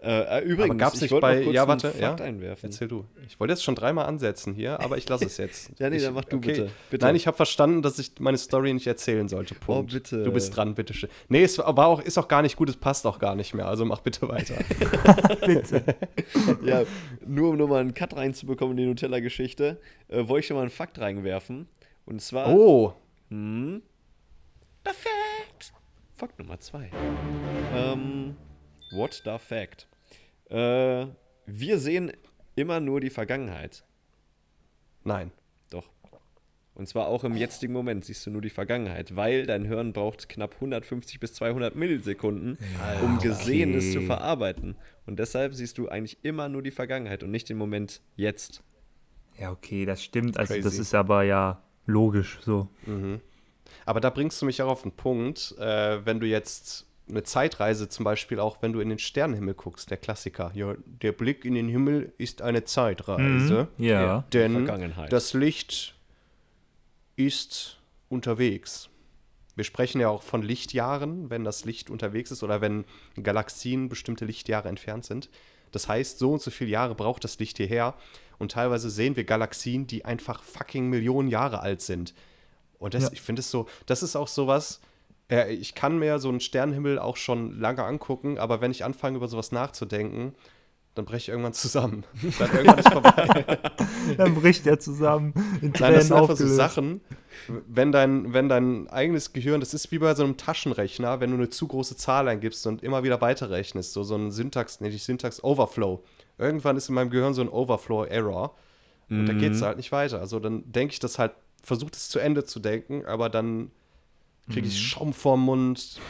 [0.00, 2.26] Äh, äh, übrigens, gab's ich nicht bei- ja, warte, Fakt ja?
[2.26, 2.70] einwerfen.
[2.70, 3.04] Erzähl du.
[3.26, 5.70] Ich wollte jetzt schon dreimal ansetzen hier, aber ich lasse es jetzt.
[5.78, 6.70] Ja, nee, ich, dann mach du bitte.
[6.90, 7.04] Bitte.
[7.04, 9.54] Nein, ich habe verstanden, dass ich meine Story nicht erzählen sollte.
[9.54, 9.90] Punkt.
[9.90, 10.22] Oh, bitte.
[10.24, 11.08] Du bist dran, bitteschön.
[11.28, 13.66] Nee, es war auch, ist auch gar nicht gut, es passt auch gar nicht mehr.
[13.66, 14.54] Also mach bitte weiter.
[15.46, 15.82] Bitte.
[16.64, 16.82] ja,
[17.26, 20.70] nur um nochmal einen Cut reinzubekommen in die Nutella-Geschichte, äh, wollte ich schon mal einen
[20.70, 21.68] Fakt reinwerfen.
[22.04, 22.48] Und zwar.
[22.48, 22.94] Oh,
[23.30, 23.82] Hm.
[24.84, 25.72] Fact.
[26.16, 26.90] Fakt Nummer zwei.
[27.74, 28.36] Ähm,
[28.92, 29.88] what the Fact?
[30.50, 31.06] Äh,
[31.46, 32.12] wir sehen
[32.54, 33.84] immer nur die Vergangenheit.
[35.04, 35.30] nein.
[35.70, 35.88] Doch.
[36.74, 40.28] Und zwar auch im jetzigen Moment siehst du nur die Vergangenheit, weil dein Hirn braucht
[40.28, 42.56] knapp 150 bis 200 Millisekunden,
[43.02, 43.92] um Gesehenes Okay.
[44.00, 44.76] zu verarbeiten.
[45.06, 48.62] Und deshalb siehst du eigentlich immer nur die Vergangenheit und nicht den Moment jetzt.
[49.38, 50.38] Ja, okay, das stimmt.
[50.38, 50.80] Also das Crazy.
[50.80, 52.68] ist aber ja logisch so.
[53.86, 57.88] Aber da bringst du mich auch auf den Punkt, äh, wenn du jetzt eine Zeitreise
[57.88, 60.50] zum Beispiel auch, wenn du in den Sternenhimmel guckst, der Klassiker.
[60.54, 63.68] Ja, der Blick in den Himmel ist eine Zeitreise.
[63.76, 63.84] Mhm.
[63.84, 64.24] Ja.
[64.32, 65.12] Denn Vergangenheit.
[65.12, 65.94] das Licht
[67.16, 67.78] ist
[68.08, 68.88] unterwegs.
[69.54, 72.84] Wir sprechen ja auch von Lichtjahren, wenn das Licht unterwegs ist oder wenn
[73.22, 75.28] Galaxien bestimmte Lichtjahre entfernt sind.
[75.72, 77.94] Das heißt, so und so viele Jahre braucht das Licht hierher.
[78.38, 82.14] Und teilweise sehen wir Galaxien, die einfach fucking Millionen Jahre alt sind.
[82.78, 83.10] Und das, Ja.
[83.12, 84.80] ich finde es so, das ist auch sowas,
[85.32, 89.16] äh, ich kann mir so einen Sternenhimmel auch schon lange angucken, aber wenn ich anfange,
[89.16, 90.34] über sowas nachzudenken,
[90.94, 92.04] dann breche ich irgendwann zusammen.
[92.38, 93.58] Dann irgendwann ist vorbei.
[94.18, 96.56] Dann bricht er zusammen in Nein, Tränen das sind einfach so aufgelöst.
[96.56, 97.00] Sachen,
[97.66, 101.38] wenn dein, wenn dein eigenes Gehirn, das ist wie bei so einem Taschenrechner, wenn du
[101.38, 105.02] eine zu große Zahl eingibst und immer wieder weiterrechnest, so, so ein Syntax, nee, nicht
[105.02, 106.04] Syntax, Overflow.
[106.36, 108.54] Irgendwann ist in meinem Gehirn so ein Overflow-Error
[109.08, 110.20] und dann geht es halt nicht weiter.
[110.20, 113.70] Also dann denke ich das halt, versuche es zu Ende zu denken, aber dann
[114.50, 116.00] kriege ich Schaum vorm Mund,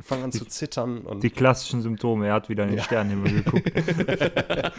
[0.00, 2.26] fange an zu zittern und Die klassischen Symptome.
[2.28, 3.72] Er hat wieder in den Sternenhimmel geguckt.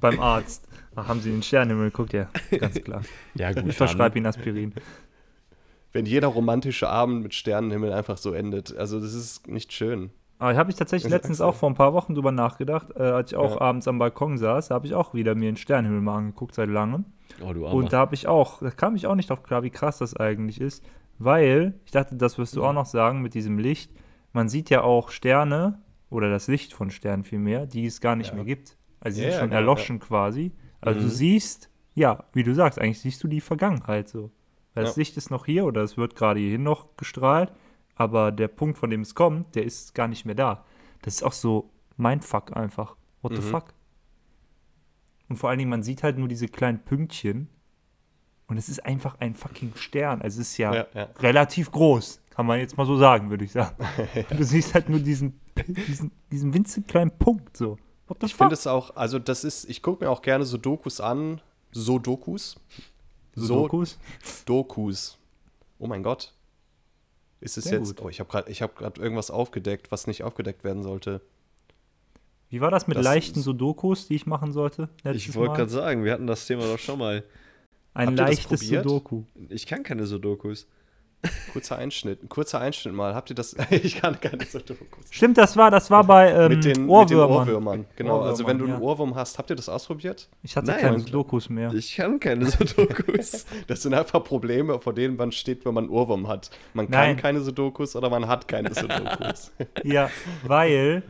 [0.00, 0.66] Beim Arzt.
[0.96, 2.12] Ach, haben Sie in den Sternenhimmel geguckt?
[2.12, 2.28] Ja,
[2.58, 3.02] ganz klar.
[3.34, 3.64] Ja, gut.
[3.68, 4.74] Ich verschreibe Ihnen Aspirin.
[5.92, 8.76] wenn jeder romantische Abend mit Sternenhimmel einfach so endet.
[8.76, 10.10] Also das ist nicht schön.
[10.38, 13.02] Aber habe ich tatsächlich Das ist letztens auch vor ein paar Wochen drüber nachgedacht, äh,
[13.02, 13.60] als ich auch Ja.
[13.60, 17.04] abends am Balkon saß, habe ich auch wieder mir den Sternenhimmel mal angeguckt seit langem.
[17.42, 17.74] Oh, du Armer.
[17.76, 20.16] Und da habe ich auch, da kam ich auch nicht drauf klar, wie krass das
[20.16, 20.82] eigentlich ist,
[21.20, 23.92] weil, ich dachte, das wirst du auch noch sagen mit diesem Licht,
[24.32, 28.30] man sieht ja auch Sterne, oder das Licht von Sternen vielmehr, die es gar nicht
[28.30, 28.34] Ja.
[28.34, 28.76] mehr gibt.
[28.98, 30.52] Also die Ja, sind ja, schon genau, erloschen quasi.
[30.80, 31.04] Also Mhm.
[31.04, 34.32] du siehst, ja, wie du sagst, eigentlich siehst du die Vergangenheit so.
[34.74, 35.00] Weil das Ja.
[35.00, 37.52] Licht ist noch hier oder es wird gerade hierhin noch gestrahlt,
[37.94, 40.64] aber der Punkt, von dem es kommt, der ist gar nicht mehr da.
[41.02, 42.96] Das ist auch so Mindfuck einfach.
[43.22, 43.46] What the Mhm.
[43.46, 43.74] fuck?
[45.28, 47.48] Und vor allen Dingen, man sieht halt nur diese kleinen Pünktchen
[48.50, 50.20] und es ist einfach ein fucking Stern.
[50.22, 51.08] Also es ist ja, Ja, ja.
[51.20, 53.76] relativ groß, kann man jetzt mal so sagen, würde ich sagen.
[54.30, 55.40] Und du siehst halt nur diesen,
[55.86, 57.78] diesen, diesen winzig kleinen Punkt so.
[58.22, 61.40] Ich finde es auch, also das ist, ich gucke mir auch gerne so Dokus an,
[61.70, 62.56] so Dokus.
[63.36, 63.98] So Sudokus?
[64.44, 65.18] Dokus.
[65.78, 66.34] Oh mein Gott.
[67.40, 68.04] Ist es Sehr jetzt, gut.
[68.04, 71.20] oh, ich habe gerade ich hab grad irgendwas aufgedeckt, was nicht aufgedeckt werden sollte.
[72.50, 74.88] Wie war das mit Das leichten Sudokus, die ich machen sollte?
[75.04, 77.22] ich wollte gerade sagen, wir hatten das Thema doch schon mal.
[77.94, 78.60] Ein Habt leichtes?
[78.60, 79.24] Sudoku.
[79.48, 80.66] Ich kann keine Sudokus.
[81.52, 83.14] Kurzer Einschnitt, ein kurzer Einschnitt mal.
[83.14, 83.54] Habt ihr das?
[83.70, 85.04] ich kann keine so Dokus.
[85.10, 87.30] Stimmt, das war, das war bei ähm, mit, den, mit den Ohrwürmern.
[87.30, 87.84] Ohrwürmern.
[87.96, 88.88] Genau, also wenn du einen Ohrwürmern, ja.
[88.88, 90.30] Ohrwurm hast, habt ihr das ausprobiert?
[90.42, 90.80] Ich hatte Nein.
[90.80, 91.74] keine Sudokus mehr.
[91.74, 93.44] Ich kann keine Sudokus.
[93.66, 96.50] Das sind einfach Probleme, vor denen man steht, wenn man einen Ohrwurm hat.
[96.72, 97.16] Man kann Nein.
[97.16, 99.52] keine Sudokus oder man hat keine Sudokus.
[99.84, 100.10] Ja,
[100.44, 101.02] weil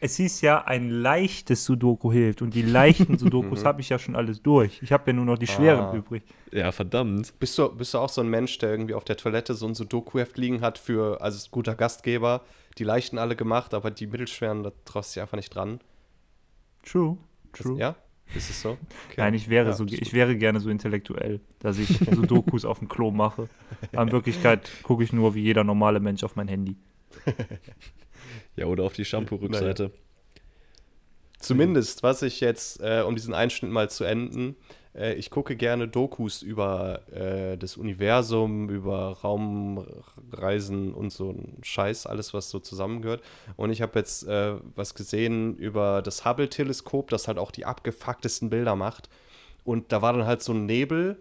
[0.00, 2.42] es hieß ja, ein leichtes Sudoku hilft.
[2.42, 4.80] Und die leichten Sudokus habe ich ja schon alles durch.
[4.82, 5.94] Ich habe ja nur noch die schweren Ah.
[5.94, 6.22] übrig.
[6.52, 7.32] ja, verdammt.
[7.38, 9.74] bist, du, bist du auch so ein Mensch, der irgendwie auf der Toilette so ein
[9.74, 12.42] Sudoku-Heft liegen hat für, also ist guter Gastgeber,
[12.78, 15.80] die leichten alle gemacht, aber die mittelschweren, da traust du dich einfach nicht dran.
[16.84, 17.16] True.
[17.52, 17.78] Das, True.
[17.78, 17.96] ja?
[18.34, 18.70] Ist es so?
[18.72, 19.14] Okay.
[19.16, 22.78] Nein, ich wäre, Ja, so, ist ich wäre gerne so intellektuell, dass ich Sudokus auf
[22.78, 23.48] dem Klo mache.
[23.92, 26.76] Aber in Wirklichkeit gucke ich nur wie jeder normale Mensch auf mein Handy.
[28.58, 29.92] Ja, oder auf die Shampoo-Rückseite.
[31.38, 34.56] Zumindest, was ich jetzt, äh, um diesen Einschnitt mal zu enden,
[34.94, 42.06] äh, ich gucke gerne Dokus über äh, das Universum, über Raumreisen und so ein Scheiß,
[42.06, 43.22] alles, was so zusammengehört.
[43.56, 48.50] Und ich habe jetzt äh, was gesehen über das Hubble-Teleskop, das halt auch die abgefucktesten
[48.50, 49.08] Bilder macht.
[49.64, 51.18] Und da war dann halt so ein Nebel,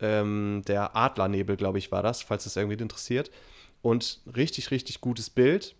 [0.00, 3.30] ähm, der Adlernebel, glaube ich, war das, falls es irgendwie interessiert.
[3.80, 5.74] Und richtig, richtig gutes Bild.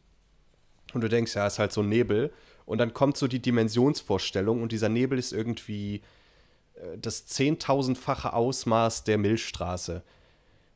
[0.95, 2.33] Und du denkst, ja, ist halt so ein Nebel.
[2.65, 6.03] Und dann kommt so die Dimensionsvorstellung und dieser Nebel ist irgendwie
[6.75, 10.03] äh, das zehntausendfache Ausmaß der Milchstraße.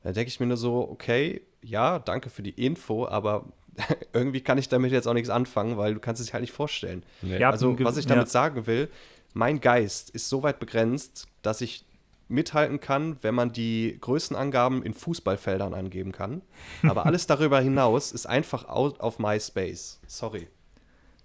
[0.02, 3.44] Da denke ich mir nur so, okay, ja, danke für die Info, aber
[4.12, 6.52] irgendwie kann ich damit jetzt auch nichts anfangen, weil du kannst es dir halt nicht
[6.52, 7.04] vorstellen.
[7.20, 7.42] Nee.
[7.44, 8.30] Also, was ich damit ja.
[8.30, 8.88] sagen will,
[9.34, 11.84] mein Geist ist so weit begrenzt, dass ich
[12.32, 16.42] mithalten kann, wenn man die Größenangaben in Fußballfeldern angeben kann.
[16.82, 20.00] Aber alles darüber hinaus ist einfach out of my space.
[20.06, 20.48] Sorry.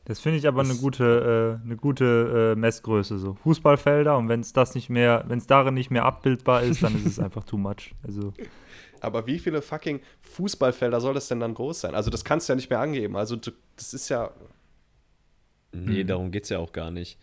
[0.05, 3.33] Das finde ich aber eine gute, äh, eine gute äh, Messgröße so.
[3.33, 6.95] Fußballfelder und wenn es das nicht mehr, wenn es darin nicht mehr abbildbar ist, dann
[6.95, 7.93] ist es einfach too much.
[8.05, 8.33] Also
[9.01, 11.95] Aber wie viele fucking Fußballfelder soll das denn dann groß sein?
[11.95, 13.15] Also, das kannst du ja nicht mehr angeben.
[13.15, 14.31] Also, du, das ist ja.
[15.73, 17.19] Nee, darum geht es ja auch gar nicht.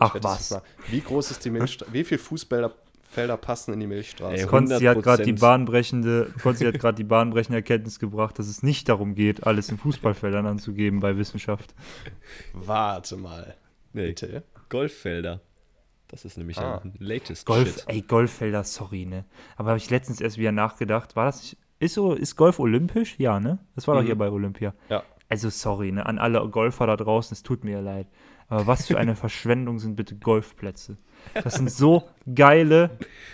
[0.00, 0.62] Ach das was.
[0.88, 1.92] Wie groß ist die Milchstraße?
[1.92, 2.74] Wie viele Fußballfelder
[3.12, 4.36] Felder passen in die Milchstraße?
[4.36, 5.40] Ey, Konsti hat gerade die 100%.
[5.40, 9.78] bahnbrechende, Konsti hat gerade die bahnbrechende Erkenntnis gebracht, dass es nicht darum geht, alles in
[9.78, 11.74] Fußballfeldern anzugeben bei Wissenschaft.
[12.52, 13.56] Warte mal.
[13.92, 14.44] Nee, Bitte.
[14.68, 15.40] Golffelder.
[16.08, 16.80] Das ist nämlich Ah.
[16.84, 17.84] ein latest Golf, Shit.
[17.88, 19.24] ey, Golffelder, sorry, ne?
[19.56, 23.14] Aber habe ich letztens erst wieder nachgedacht, war das nicht, ist so, ist Golf olympisch?
[23.18, 23.58] Ja, ne?
[23.74, 24.06] Das war doch Mhm.
[24.06, 24.74] hier bei Olympia.
[24.88, 25.02] Ja.
[25.28, 28.08] Also sorry, ne, an alle Golfer da draußen, es tut mir leid.
[28.50, 30.98] Aber was für eine Verschwendung sind bitte Golfplätze?
[31.42, 32.90] Das sind so geile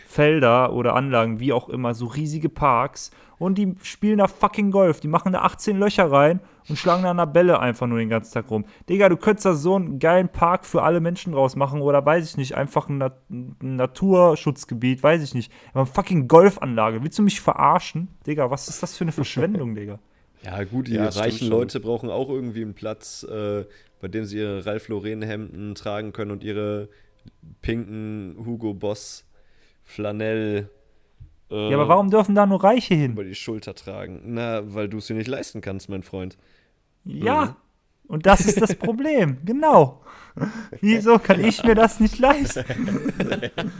[0.06, 3.10] Felder oder Anlagen, wie auch immer, so riesige Parks.
[3.38, 5.00] Und die spielen da fucking Golf.
[5.00, 8.08] Die machen da 18 Löcher rein und schlagen da an der Bälle einfach nur den
[8.08, 8.64] ganzen Tag rum.
[8.88, 12.30] Digga, du könntest da so einen geilen Park für alle Menschen draus machen oder weiß
[12.30, 15.52] ich nicht, einfach ein, Nat ein Naturschutzgebiet, weiß ich nicht.
[15.72, 17.02] Aber eine fucking Golfanlage.
[17.02, 18.08] Willst du mich verarschen?
[18.26, 19.98] Digga, was ist das für eine Verschwendung, Digga?
[20.42, 21.48] Ja, gut, die Ja, reichen schon.
[21.48, 23.64] Leute brauchen auch irgendwie einen Platz, äh,
[24.00, 26.88] bei dem sie ihre Ralph Lauren Hemden tragen können und ihre
[27.62, 29.24] pinken Hugo Boss
[29.84, 30.68] Flanell
[31.50, 33.12] äh, Ja, aber warum dürfen da nur Reiche hin?
[33.12, 34.20] über die Schulter tragen?
[34.24, 36.36] Na, weil du es dir nicht leisten kannst, mein Freund.
[37.04, 37.56] Ja,
[38.08, 40.02] und das ist das Problem, genau.
[40.80, 42.64] Wieso kann ich mir das nicht leisten?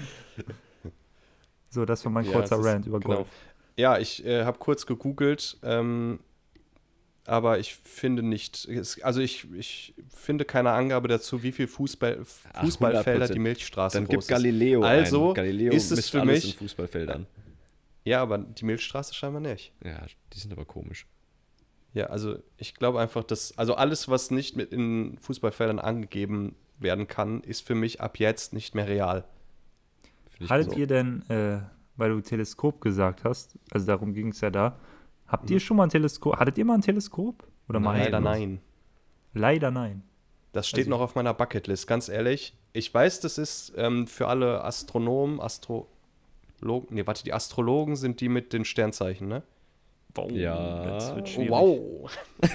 [1.70, 3.16] so, das war mein Ja, kurzer ist- Rant über genau.
[3.18, 3.28] Golf.
[3.76, 6.20] Ja, ich äh, habe kurz gegoogelt, ähm,
[7.28, 8.68] aber ich finde nicht,
[9.02, 13.32] also ich, ich finde keine Angabe dazu, wie viel Fußball, Fußballfelder 100%.
[13.32, 14.28] die Milchstraße Dann groß gibt ist.
[14.28, 15.34] Galileo Also ein.
[15.34, 17.26] Galileo ist es für mich- in Fußballfeldern.
[18.04, 19.72] Ja, aber die Milchstraße scheinbar nicht.
[19.84, 21.06] Ja, die sind aber komisch.
[21.92, 27.08] Ja, also ich glaube einfach, dass, also alles, was nicht mit in Fußballfeldern angegeben werden
[27.08, 29.24] kann, ist für mich ab jetzt nicht mehr real.
[30.48, 30.78] Haltet gut.
[30.78, 31.60] ihr denn, äh,
[31.96, 34.78] weil du Teleskop gesagt hast, also darum ging es ja da,
[35.28, 37.44] habt ihr schon mal ein Teleskop, hattet ihr mal ein Teleskop?
[37.68, 38.02] Oder mal Nein.
[38.04, 38.60] Leider nein.
[39.34, 40.02] Leider nein.
[40.52, 42.54] Das steht Also- noch auf meiner Bucketlist, ganz ehrlich.
[42.72, 45.88] Ich weiß, das ist ähm, für alle Astronomen, Astrologen,
[46.90, 49.42] nee, warte, die Astrologen sind die mit den Sternzeichen, ne?
[50.30, 51.14] Ja.
[51.14, 51.50] Wird schwierig.
[51.50, 52.10] Wow.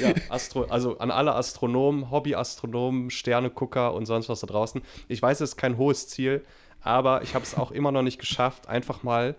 [0.00, 4.82] ja, Astro, also an alle Astronomen, Hobbyastronomen, Sternegucker und sonst was da draußen.
[5.08, 6.44] Ich weiß, es ist kein hohes Ziel,
[6.80, 9.34] aber ich habe es auch immer noch nicht geschafft, einfach mal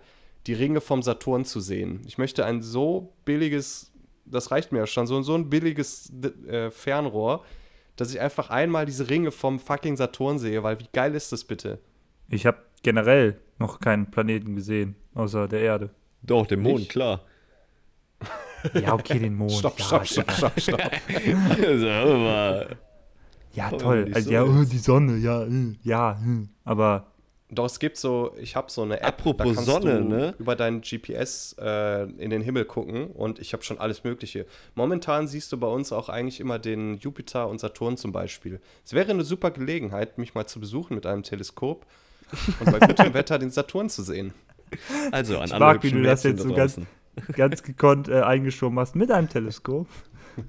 [0.48, 2.00] die Ringe vom Saturn zu sehen.
[2.06, 3.92] Ich möchte ein so billiges,
[4.24, 6.10] das reicht mir ja schon, so, so ein billiges
[6.48, 7.44] äh, Fernrohr,
[7.96, 11.44] dass ich einfach einmal diese Ringe vom fucking Saturn sehe, weil wie geil ist das
[11.44, 11.78] bitte?
[12.28, 15.90] Ich habe generell noch keinen Planeten gesehen, außer der Erde.
[16.22, 16.90] Doch, den Mond, Nicht?
[16.90, 17.20] klar.
[18.74, 19.52] Ja, okay, den Mond.
[19.52, 20.80] Stopp, ja, stopp, stopp, stopp, stopp.
[21.38, 22.76] Mal.
[23.54, 24.04] Ja, Oh, toll.
[24.06, 24.62] die Also, ja, Sonne.
[24.62, 26.48] äh, die Sonne, ja, äh, ja, hm.
[26.64, 27.06] aber
[27.50, 30.34] Doch, es gibt so, ich habe so eine App, Apropos Sonne, du ne?
[30.38, 34.44] über deinen GPS äh, in den Himmel gucken und ich habe schon alles Mögliche.
[34.74, 38.60] Momentan siehst du bei uns auch eigentlich immer den Jupiter und Saturn zum Beispiel.
[38.84, 41.86] Es wäre eine super Gelegenheit, mich mal zu besuchen mit einem Teleskop
[42.60, 44.34] und bei gutem Wetter den Saturn zu sehen.
[45.10, 46.78] Also, an Ich mag, wie du das jetzt da so ganz-
[47.32, 49.86] ganz gekonnt äh, eingeschoben hast mit einem Teleskop.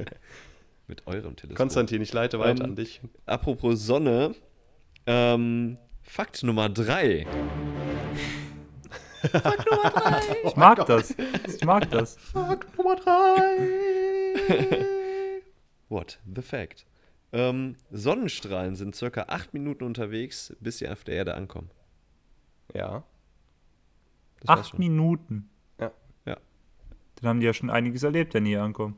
[0.88, 1.56] Mit eurem Teleskop.
[1.58, 3.00] Konstantin, ich leite weiter Ähm, an dich.
[3.28, 4.34] Apropos Sonne,
[5.06, 5.78] ähm,
[6.12, 7.26] Fakt Nummer 3.
[10.46, 11.14] Ich mag das.
[11.46, 12.16] Ich mag das.
[12.16, 13.68] Fakt Nummer drei.
[15.90, 16.20] What?
[16.34, 16.86] The fact.
[17.34, 21.70] Ähm, Sonnenstrahlen sind circa 8 Minuten unterwegs, bis sie auf der Erde ankommen.
[22.74, 23.04] ja,
[24.40, 24.80] Das Acht.
[24.80, 25.50] Minuten.
[25.82, 25.92] Ja.
[26.26, 26.38] Ja.
[27.18, 28.96] Dann haben die ja schon einiges erlebt, wenn die hier ankommen.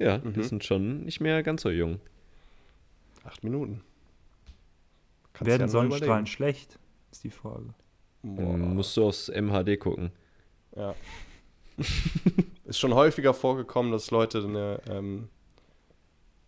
[0.00, 0.32] Ja, Mhm.
[0.32, 2.00] die sind schon nicht mehr ganz so jung.
[3.24, 3.84] acht Minuten.
[5.32, 6.78] Kannst Werden ja Sonnenstrahlen schlecht?
[7.10, 7.74] Ist die Frage.
[8.22, 8.52] Boah.
[8.54, 10.12] Hm, Musst du aufs MHD gucken.
[10.76, 10.94] Ja.
[12.64, 15.28] ist schon häufiger vorgekommen, dass Leute eine, ähm,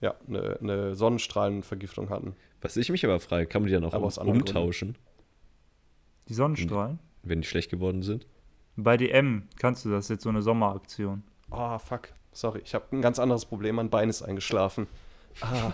[0.01, 2.37] ja, eine, eine Sonnenstrahlenvergiftung hatten.
[2.61, 4.97] Was ich mich aber frage, kann man die dann auch um, umtauschen,
[6.29, 6.99] Die Sonnenstrahlen?
[7.23, 8.27] wenn die schlecht geworden sind?
[8.77, 11.23] Bei DM kannst du das jetzt so eine Sommeraktion.
[11.51, 12.09] Oh, fuck.
[12.33, 13.77] Sorry, ich habe ein ganz anderes Problem.
[13.77, 14.89] Mein Bein ist eingeschlafen.
[15.41, 15.73] Ah,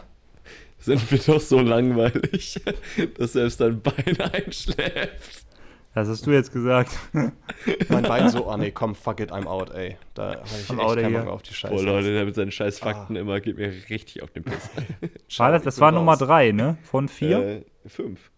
[0.80, 2.60] Sind wir doch so langweilig,
[3.18, 5.44] dass selbst dein Bein einschläft.
[5.92, 6.90] Das hast du jetzt gesagt.
[7.88, 9.96] mein Bein so, oh nee, komm, fuck it, I'm out, ey.
[10.14, 11.74] Da habe ich I'm echt keinen Bock auf die Scheiße.
[11.74, 13.20] Boah, Leute, der mit seinen scheiß Fakten Ah.
[13.20, 14.70] immer geht mir richtig auf den Piss.
[15.38, 16.78] War das, das war Nummer drei, ne?
[16.84, 17.38] Von vier?
[17.40, 18.30] Äh, fünf.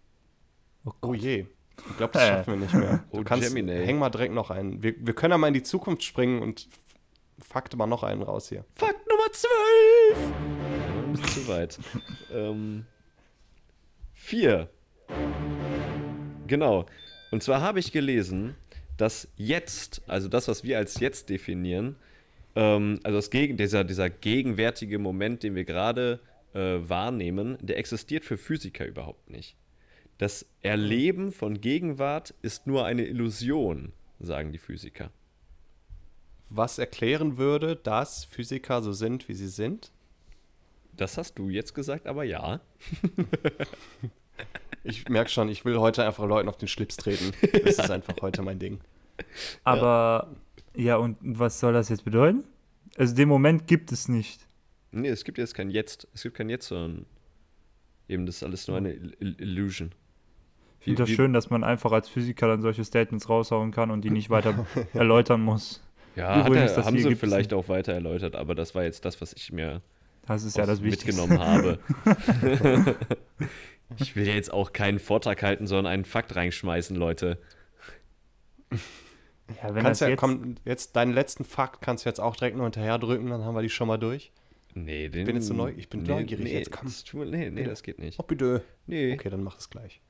[1.01, 1.45] Oh je.
[1.89, 2.27] Ich glaube, das Äh.
[2.27, 3.03] schaffen wir nicht mehr.
[3.11, 3.85] Du Oh, kannst, Gemini.
[3.85, 4.81] häng mal direkt noch einen.
[4.83, 6.67] Wir, wir können ja mal in die Zukunft springen und
[7.39, 8.65] f- fakte mal noch einen raus hier.
[8.75, 10.72] Fakt Nummer 12!
[11.13, 11.79] Ein bisschen zu weit.
[12.33, 12.85] ähm,
[14.13, 14.67] vier.
[16.47, 16.87] Genau.
[17.29, 18.55] Und zwar habe ich gelesen,
[18.97, 21.97] dass jetzt, also das, was wir als jetzt definieren,
[22.55, 26.19] ähm, also das Gegen, dieser, dieser gegenwärtige Moment, den wir gerade
[26.55, 29.55] äh, wahrnehmen, der existiert für Physiker überhaupt nicht.
[30.17, 35.11] Das Erleben von Gegenwart ist nur eine Illusion, sagen die Physiker.
[36.49, 39.91] Was erklären würde, dass Physiker so sind, wie sie sind?
[40.95, 42.61] Das hast du jetzt gesagt, aber ja.
[44.83, 47.31] Ich merke schon, ich will heute einfach Leuten auf den Schlips treten.
[47.63, 48.81] Das ist einfach heute mein Ding.
[49.63, 50.35] Aber,
[50.75, 50.97] ja.
[50.97, 52.43] und was soll das jetzt bedeuten?
[52.97, 54.45] Also den Moment gibt es nicht.
[54.91, 56.07] Nee, es gibt jetzt kein Jetzt.
[56.13, 57.05] Es gibt kein Jetzt, sondern
[58.09, 59.93] eben das ist alles nur eine Il Il Illusion.
[60.79, 64.01] Ich finde das schön, dass man einfach als Physiker dann solche Statements raushauen kann und
[64.01, 65.81] die nicht weiter erläutern muss.
[66.15, 69.05] Ja, hat Übrigens, er, das haben sie vielleicht auch weiter erläutert, aber das war jetzt
[69.05, 69.81] das, was ich mir
[70.25, 71.21] Das ist ja das Wichtigste.
[71.21, 71.79] mitgenommen habe.
[73.97, 77.39] ich will ja jetzt auch keinen Vortrag halten, sondern einen Fakt reinschmeißen, Leute.
[79.61, 82.35] Ja, wenn kannst das ja, jetzt, komm, jetzt deinen letzten Fakt kannst du jetzt auch
[82.35, 84.31] direkt noch hinterher drücken, dann haben wir die schon mal durch.
[84.73, 86.87] Nee, den, bin jetzt so neu- ich bin neugierig nee, jetzt, komm.
[86.87, 88.19] Das mir- nee, nee, das geht nicht.
[88.19, 88.63] Oh, bitte.
[88.87, 89.13] Nee.
[89.13, 90.01] Okay, dann mach es gleich.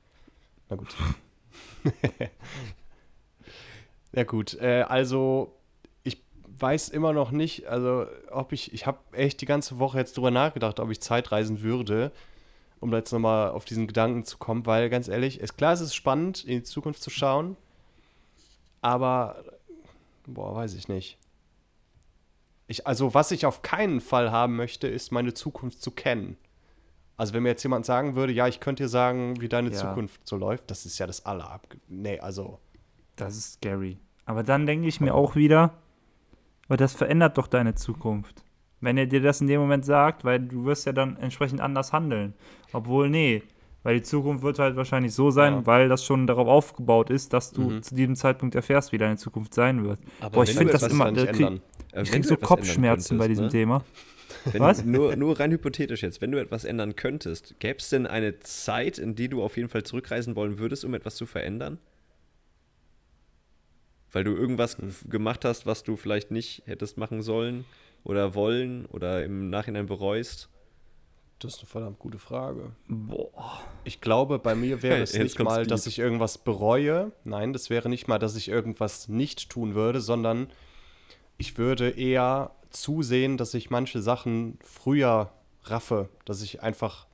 [0.70, 0.96] Na gut.
[4.12, 5.63] ja gut, äh, also ich
[6.60, 10.30] weiß immer noch nicht, also ob ich, ich habe echt die ganze Woche jetzt drüber
[10.30, 12.12] nachgedacht, ob ich Zeitreisen würde,
[12.80, 15.80] um da jetzt nochmal auf diesen Gedanken zu kommen, weil ganz ehrlich, ist klar, es
[15.80, 17.56] ist spannend, in die Zukunft zu schauen,
[18.80, 19.44] aber,
[20.26, 21.18] boah, weiß ich nicht.
[22.66, 26.36] Ich, also was ich auf keinen Fall haben möchte, ist meine Zukunft zu kennen.
[27.16, 29.76] Also wenn mir jetzt jemand sagen würde, ja, ich könnte dir sagen, wie deine Ja.
[29.76, 31.66] Zukunft so läuft, das ist ja das Allerab...
[31.88, 32.58] Nee, also...
[33.16, 33.98] das ist scary.
[34.24, 35.74] Aber dann denke ich mir auch wieder,
[36.68, 38.42] aber das verändert doch deine Zukunft.
[38.80, 41.92] Wenn er dir das in dem Moment sagt, weil du wirst ja dann entsprechend anders
[41.92, 42.34] handeln.
[42.72, 43.42] Obwohl, nee,
[43.82, 45.66] weil die Zukunft wird halt wahrscheinlich so sein, Ja.
[45.66, 47.82] weil das schon darauf aufgebaut ist, dass du Mhm.
[47.82, 49.98] zu diesem Zeitpunkt erfährst, wie deine Zukunft sein wird.
[50.20, 51.60] Aber Boah, ich finde das immer, da krieg.
[51.92, 53.50] Äh, ich krieg so Kopfschmerzen bei könntest, diesem ne?
[53.50, 53.84] Thema.
[54.52, 54.84] Wenn, Was?
[54.84, 58.98] Nur, nur rein hypothetisch jetzt, wenn du etwas ändern könntest, gäbe es denn eine Zeit,
[58.98, 61.78] in die du auf jeden Fall zurückreisen wollen würdest, um etwas zu verändern?
[64.14, 64.76] Weil du irgendwas
[65.10, 67.64] gemacht hast, was du vielleicht nicht hättest machen sollen
[68.04, 70.48] oder wollen oder im Nachhinein bereust?
[71.40, 72.70] Das ist eine verdammt gute Frage.
[72.86, 73.60] Boah.
[73.82, 75.68] Ich glaube, bei mir wäre es Jetzt nicht mal, deep.
[75.68, 77.10] dass ich irgendwas bereue.
[77.24, 80.46] Nein, das wäre nicht mal, dass ich irgendwas nicht tun würde, sondern
[81.36, 85.32] ich würde eher zusehen, dass ich manche Sachen früher
[85.64, 87.08] raffe, dass ich einfach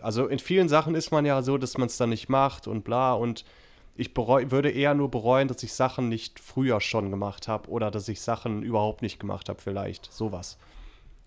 [0.00, 2.82] also in vielen Sachen ist man ja so, dass man es dann nicht macht und
[2.82, 3.44] bla und
[3.94, 7.90] ich bereu, würde eher nur bereuen, dass ich Sachen nicht früher schon gemacht habe oder
[7.90, 10.58] dass ich Sachen überhaupt nicht gemacht habe vielleicht, sowas.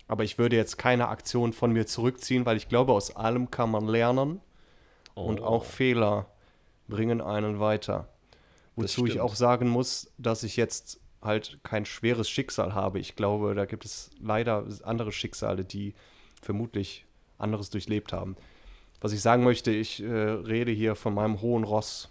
[0.08, 3.70] Aber ich würde jetzt keine Aktion von mir zurückziehen, weil ich glaube, aus allem kann
[3.70, 4.40] man lernen
[5.14, 5.44] und Oh.
[5.44, 6.26] auch Fehler
[6.88, 8.08] bringen einen weiter.
[8.76, 12.98] Wozu ich auch sagen muss, dass ich jetzt halt kein schweres Schicksal habe.
[12.98, 15.94] Ich glaube, da gibt es leider andere Schicksale, die
[16.42, 17.06] vermutlich
[17.38, 18.36] anderes durchlebt haben.
[19.00, 22.10] Was ich sagen möchte, ich äh, rede hier von meinem hohen Ross.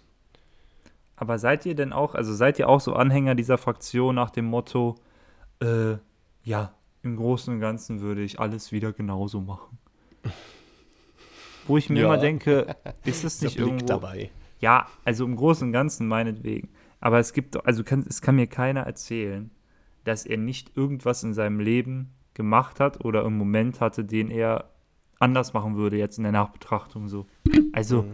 [1.16, 4.44] Aber seid ihr denn auch, also seid ihr auch so Anhänger dieser Fraktion nach dem
[4.44, 4.96] Motto,
[5.62, 5.94] äh,
[6.44, 9.78] ja, im Großen und Ganzen würde ich alles wieder genauso machen?
[11.66, 12.06] Wo ich mir Ja.
[12.06, 13.86] immer denke, ist es nicht irgendwo.
[13.86, 14.30] dabei.
[14.60, 16.68] Ja, also im Großen und Ganzen meinetwegen.
[17.00, 19.50] Aber es gibt, doch- also kann, es kann mir keiner erzählen,
[20.04, 24.70] dass er nicht irgendwas in seinem Leben gemacht hat oder einen Moment hatte, den er
[25.18, 27.26] anders machen würde, jetzt in der Nachbetrachtung so.
[27.72, 28.04] Also,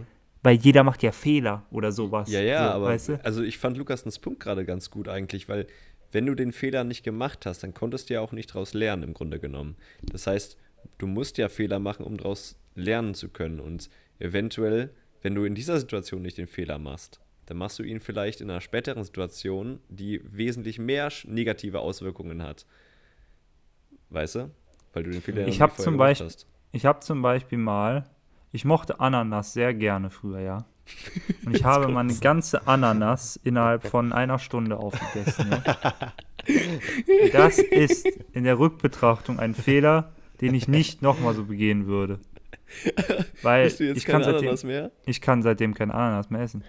[0.43, 2.29] weil jeder macht ja Fehler oder sowas.
[2.31, 3.25] Ja, ja, so, aber Weißt du?
[3.25, 5.67] also ich fand Lukasens Punkt gerade ganz gut eigentlich, weil
[6.11, 9.03] wenn du den Fehler nicht gemacht hast, dann konntest du ja auch nicht daraus lernen
[9.03, 9.75] im Grunde genommen.
[10.03, 10.57] Das heißt,
[10.99, 13.89] du musst ja Fehler machen, um daraus lernen zu können und
[14.19, 14.91] eventuell,
[15.21, 18.49] wenn du in dieser Situation nicht den Fehler machst, dann machst du ihn vielleicht in
[18.49, 22.65] einer späteren Situation, die wesentlich mehr negative Auswirkungen hat.
[24.09, 24.51] Weißt du?
[24.93, 26.47] Weil du den Fehler Ich nicht vorher zum gemacht Beispiel- hast.
[26.71, 28.05] Ich habe zum Beispiel mal,
[28.53, 30.65] ich mochte Ananas sehr gerne früher, ja.
[31.45, 35.51] Und ich habe meine ganze Ananas innerhalb von einer Stunde aufgegessen.
[35.51, 35.93] Ja.
[37.31, 42.19] Das ist in der Rückbetrachtung ein Fehler, den ich nicht nochmal so begehen würde.
[43.41, 46.65] Weil Bist du jetzt ich kann, seitdem, ich kann seitdem kein Ananas mehr essen.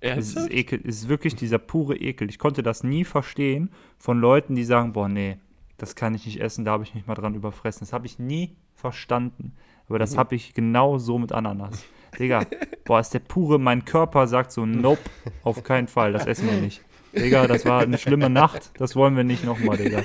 [0.00, 2.28] Es ist ekel, es ist wirklich dieser pure Ekel.
[2.28, 5.38] Ich konnte das nie verstehen von Leuten, die sagen, boah, nee,
[5.78, 7.80] das kann ich nicht essen, da habe ich mich mal dran überfressen.
[7.80, 9.54] Das habe ich nie verstanden.
[9.88, 10.00] Aber Mhm.
[10.00, 11.84] das habe ich genau so mit Ananas.
[12.18, 12.46] Digga,
[12.84, 15.02] boah, ist der pure, mein Körper sagt so, nope,
[15.42, 16.80] auf keinen Fall, das essen wir nicht.
[17.12, 20.02] Digga, das war eine schlimme Nacht, das wollen wir nicht nochmal, Digga.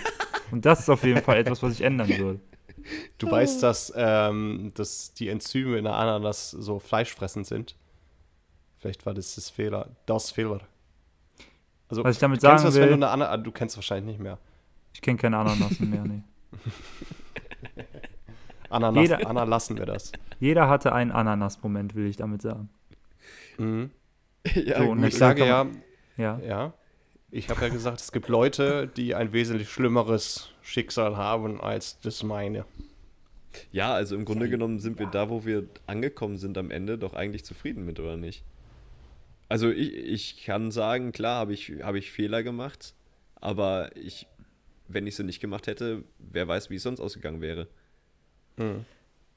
[0.51, 2.39] Und das ist auf jeden Fall etwas, was ich ändern würde.
[3.19, 7.75] Du weißt, dass, ähm, dass die Enzyme in der Ananas so fleischfressend sind.
[8.80, 9.89] Vielleicht war das das Fehler.
[10.07, 10.61] Das Fehler.
[11.89, 14.05] Also, Was ich damit du kennst sagen wenn will- du eine Ana du kennst wahrscheinlich
[14.17, 14.39] nicht mehr.
[14.93, 16.21] Ich kenne keine Ananasen mehr, nee.
[18.70, 20.11] Ananas, Jeder- Anna lassen wir das.
[20.39, 22.70] Jeder hatte einen Ananas-Moment, will ich damit sagen.
[23.57, 23.91] Mhm.
[24.55, 25.67] Ja, So, Ich sage ja,
[26.17, 26.39] Ja.
[26.39, 26.74] ja,
[27.32, 32.24] ich habe ja gesagt, es gibt Leute, die ein wesentlich schlimmeres Schicksal haben als das
[32.24, 32.65] meine.
[33.72, 37.13] ja, also im Grunde genommen sind wir da, wo wir angekommen sind am Ende, doch
[37.13, 38.43] eigentlich zufrieden mit, oder nicht?
[39.49, 42.93] Also ich, ich kann sagen, klar habe ich, habe ich Fehler gemacht,
[43.36, 44.28] aber ich,
[44.88, 47.67] wenn ich sie nicht gemacht hätte, wer weiß, wie es sonst ausgegangen wäre.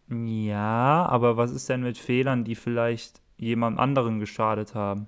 [0.08, 5.06] Ja, aber was ist denn mit Fehlern, die vielleicht jemand anderen geschadet haben?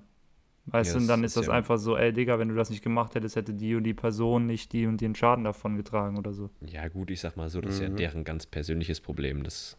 [0.67, 2.71] Weißt Ja, du, und dann ist das ja- einfach so, ey Digga, wenn du das
[2.71, 6.17] nicht gemacht hättest, hätte die und die Person nicht die und den Schaden davon getragen
[6.17, 6.49] oder so.
[6.61, 9.43] Ja, gut, ich sag mal so, das ist ja deren ganz persönliches Problem.
[9.43, 9.77] Das,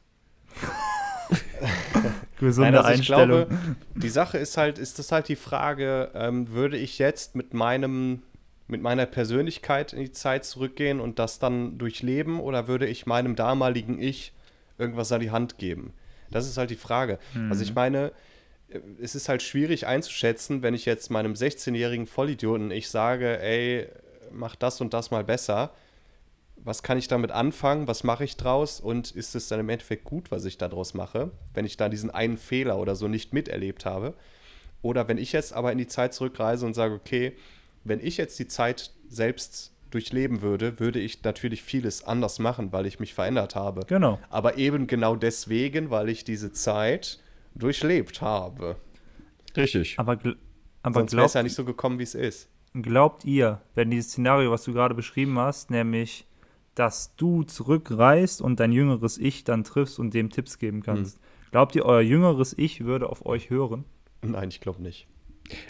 [2.38, 3.46] Gesunde Nein, also ich Einstellung.
[3.48, 3.58] glaube,
[3.96, 8.22] die Sache ist halt, ist das halt die Frage, ähm, würde ich jetzt mit meinem,
[8.68, 13.36] mit meiner Persönlichkeit in die Zeit zurückgehen und das dann durchleben oder würde ich meinem
[13.36, 14.32] damaligen Ich
[14.78, 15.92] irgendwas an die Hand geben?
[16.30, 17.18] Das ist halt die Frage.
[17.48, 18.12] Also ich meine,
[19.00, 23.86] es ist halt schwierig einzuschätzen, wenn ich jetzt meinem 16-jährigen Vollidioten ich sage, ey,
[24.32, 25.72] mach das und das mal besser.
[26.56, 27.86] Was kann ich damit anfangen?
[27.86, 28.80] Was mache ich draus?
[28.80, 32.10] Und ist es dann im Endeffekt gut, was ich daraus mache, wenn ich da diesen
[32.10, 34.14] einen Fehler oder so nicht miterlebt habe?
[34.82, 37.36] Oder wenn ich jetzt aber in die Zeit zurückreise und sage, okay,
[37.88, 42.86] wenn ich jetzt die Zeit selbst durchleben würde, würde ich natürlich vieles anders machen, weil
[42.86, 43.82] ich mich verändert habe.
[43.86, 44.18] Genau.
[44.28, 47.20] Aber eben genau deswegen, weil ich diese Zeit
[47.54, 48.76] durchlebt habe.
[49.56, 49.98] richtig.
[49.98, 50.36] Aber, gl
[50.82, 52.48] aber Sonst wäre glaubt, es ja nicht so gekommen, wie es ist.
[52.74, 56.26] glaubt ihr, wenn dieses Szenario, was du gerade beschrieben hast, nämlich,
[56.74, 61.18] dass du zurückreist und dein jüngeres Ich dann triffst und dem Tipps geben kannst,
[61.50, 63.84] glaubt ihr, euer jüngeres Ich würde auf euch hören?
[64.22, 65.06] Nein, ich glaube nicht.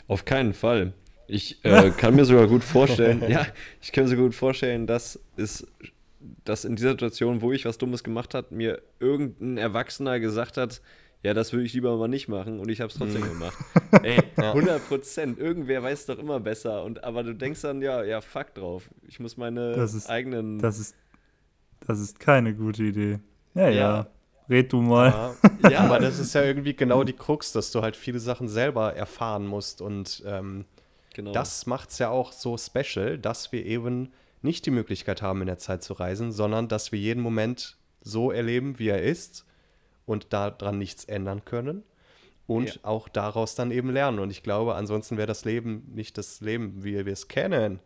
[0.09, 0.95] Auf keinen Fall.
[1.29, 3.47] Ich äh, kann mir sogar gut vorstellen, ja,
[3.83, 5.67] ich kann mir sogar gut vorstellen, dass es,
[6.45, 10.81] dass in dieser Situation, wo ich was Dummes gemacht habe, mir irgendein Erwachsener gesagt hat,
[11.23, 13.57] ja, das würde ich lieber mal nicht machen und ich habe es trotzdem gemacht.
[14.03, 15.39] Ey, 100 Prozent.
[15.39, 16.85] Irgendwer weiß es doch immer besser.
[16.85, 18.89] Und aber du denkst dann, ja, ja, fuck drauf.
[19.09, 20.61] Ich muss meine Das ist- eigenen.
[20.61, 20.95] Das ist,
[21.85, 23.19] das ist keine gute Idee.
[23.55, 23.71] Ja, ja.
[23.71, 24.07] Ja.
[24.49, 25.35] Red du mal.
[25.65, 25.79] Ja, Ja.
[25.81, 29.45] aber das ist ja irgendwie genau die Krux, dass du halt viele Sachen selber erfahren
[29.47, 29.83] musst.
[29.83, 30.65] Und ähm,
[31.17, 31.33] genau.
[31.33, 34.13] das macht es ja auch so special, dass wir eben
[34.43, 38.31] nicht die Möglichkeit haben, in der Zeit zu reisen, sondern dass wir jeden Moment so
[38.31, 39.45] erleben, wie er ist
[40.05, 41.83] und daran nichts ändern können.
[42.47, 42.81] Und Ja.
[42.85, 44.21] auch daraus dann eben lernen.
[44.21, 47.81] Und ich glaube, ansonsten wäre das Leben nicht das Leben, wie wir es kennen.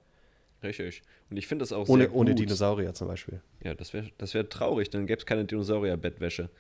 [0.63, 1.03] Richtig.
[1.31, 2.41] Und ich finde das auch Ohne, sehr ohne gut.
[2.41, 3.41] Dinosaurier zum Beispiel.
[3.65, 6.51] Ja, das wäre das wär traurig, dann gäbe es keine Dinosaurier-Bettwäsche.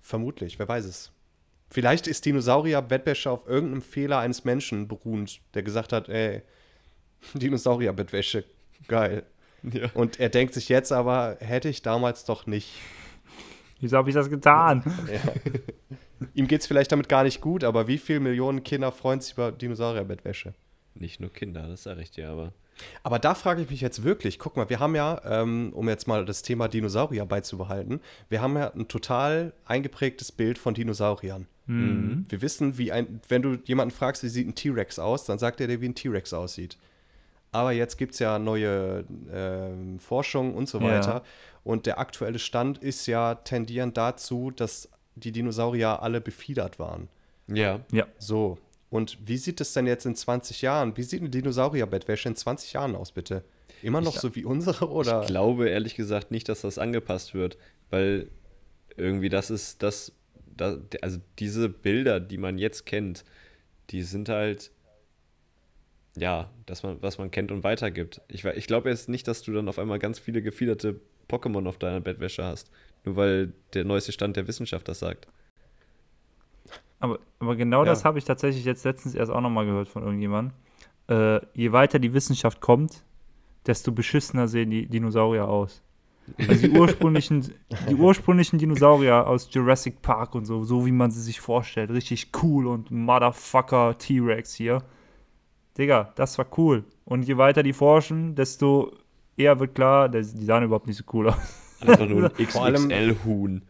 [0.00, 1.12] Vermutlich, wer weiß es.
[1.70, 6.42] Vielleicht ist Dinosaurier-Bettwäsche auf irgendeinem Fehler eines Menschen beruhend, der gesagt hat, ey,
[7.34, 8.44] Dinosaurier-Bettwäsche,
[8.86, 9.24] geil.
[9.62, 9.90] Ja.
[9.94, 12.74] Und er denkt sich jetzt aber, hätte ich damals doch nicht.
[13.80, 14.82] Wieso habe ich das getan?
[16.34, 19.34] Ihm geht es vielleicht damit gar nicht gut, aber wie viele Millionen Kinder freuen sich
[19.34, 20.54] über Dinosaurier-Bettwäsche?
[20.98, 22.52] Nicht nur Kinder, das sage ich dir aber.
[23.02, 26.06] Aber da frage ich mich jetzt wirklich, guck mal, wir haben ja, ähm, um jetzt
[26.06, 31.46] mal das Thema Dinosaurier beizubehalten, wir haben ja ein total eingeprägtes Bild von Dinosauriern.
[31.66, 32.24] Mhm.
[32.28, 35.60] Wir wissen, wie ein, wenn du jemanden fragst, wie sieht ein T-Rex aus, dann sagt
[35.60, 36.78] er dir, wie ein T-Rex aussieht.
[37.50, 40.84] Aber jetzt gibt es ja neue ähm, Forschung und so Ja.
[40.84, 41.22] weiter.
[41.64, 47.08] Und der aktuelle Stand ist ja tendierend dazu, dass die Dinosaurier alle befiedert waren.
[47.48, 48.06] Ja, Ja.
[48.18, 48.58] So.
[48.90, 50.96] Und wie sieht es denn jetzt in 20 Jahren?
[50.96, 53.44] Wie sieht eine Dinosaurierbettwäsche in 20 Jahren aus, bitte?
[53.82, 55.20] Immer noch Ich- so wie unsere oder?
[55.22, 57.58] ich glaube ehrlich gesagt nicht, dass das angepasst wird,
[57.90, 58.28] weil
[58.96, 60.12] irgendwie das ist das,
[60.56, 63.24] da- also diese Bilder, die man jetzt kennt,
[63.90, 64.70] die sind halt,
[66.16, 68.20] ja, das man, was man kennt und weitergibt.
[68.28, 71.78] Ich, ich glaube jetzt nicht, dass du dann auf einmal ganz viele gefiederte Pokémon auf
[71.78, 72.70] deiner Bettwäsche hast,
[73.04, 75.28] nur weil der neueste Stand der Wissenschaft das sagt.
[77.00, 77.90] Aber, aber genau Ja.
[77.90, 80.52] das habe ich tatsächlich jetzt letztens erst auch nochmal gehört von irgendjemandem.
[81.08, 83.04] Äh, je weiter die Wissenschaft kommt,
[83.66, 85.82] desto beschissener sehen die Dinosaurier aus.
[86.38, 87.52] Also die ursprünglichen,
[87.88, 92.30] die ursprünglichen Dinosaurier aus Jurassic Park und so, so wie man sie sich vorstellt, richtig
[92.42, 94.82] cool und Motherfucker T-Rex hier.
[95.78, 96.84] Digga, das war cool.
[97.04, 98.92] Und je weiter die forschen, desto
[99.36, 101.36] eher wird klar, die sahen überhaupt nicht so cool aus.
[101.80, 103.62] Einfach nur ein Vor allem- XXL-Huhn.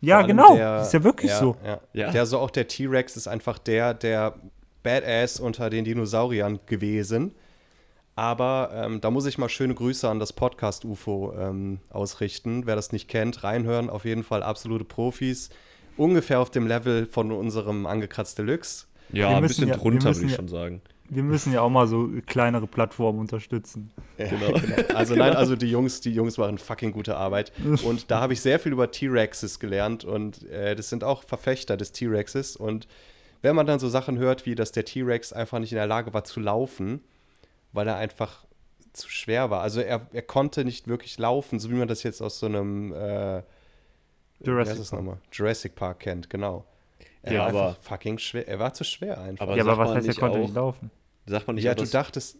[0.00, 0.54] Ja, genau.
[0.54, 1.56] der- ist ja wirklich ja, so.
[1.64, 1.80] Ja.
[1.92, 2.10] Ja.
[2.12, 4.34] Der so auch der T-Rex ist einfach der, der
[4.82, 7.34] Badass unter den Dinosauriern gewesen.
[8.14, 12.66] Aber ähm, da muss ich mal schöne Grüße an das Podcast UFO ähm, ausrichten.
[12.66, 13.90] Wer das nicht kennt, reinhören.
[13.90, 15.50] Auf jeden Fall absolute Profis.
[15.96, 18.86] Ungefähr auf dem Level von unserem Angekratzt Deluxe.
[19.12, 20.82] Ja, ein bisschen ja- drunter, würde ich ja- schon sagen.
[21.10, 23.90] Wir müssen ja auch mal so kleinere Plattformen unterstützen.
[24.18, 24.58] Genau.
[24.96, 27.52] Also nein, also die Jungs, die Jungs machen fucking gute Arbeit.
[27.84, 31.76] Und da habe ich sehr viel über T-Rexes gelernt und äh, das sind auch Verfechter
[31.76, 32.56] des T-Rexes.
[32.56, 32.88] Und
[33.42, 36.12] wenn man dann so Sachen hört, wie dass der T-Rex einfach nicht in der Lage
[36.14, 37.00] war zu laufen,
[37.72, 38.44] weil er einfach
[38.92, 39.60] zu schwer war.
[39.62, 42.92] Also er, er konnte nicht wirklich laufen, so wie man das jetzt aus so einem
[42.92, 43.42] äh,
[44.40, 45.18] wie heißt Jurassic Park.
[45.32, 46.64] Jurassic Park kennt, genau.
[47.28, 48.46] Er Ja, war aber- fucking schwer.
[48.48, 49.46] Er war zu schwer einfach.
[49.46, 50.90] Aber ja, aber was heißt, er konnte auch- nicht laufen?
[51.26, 52.38] Sagt man nicht Ja, du dachtest,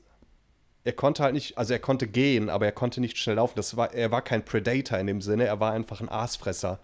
[0.85, 3.53] er konnte halt nicht, also er konnte gehen, aber er konnte nicht schnell laufen.
[3.57, 6.79] Das war, er war kein Predator in dem Sinne, er war einfach ein Aasfresser.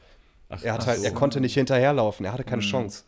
[0.50, 1.04] er, hat ach halt, so.
[1.06, 3.04] er konnte nicht hinterherlaufen, er hatte keine Chance.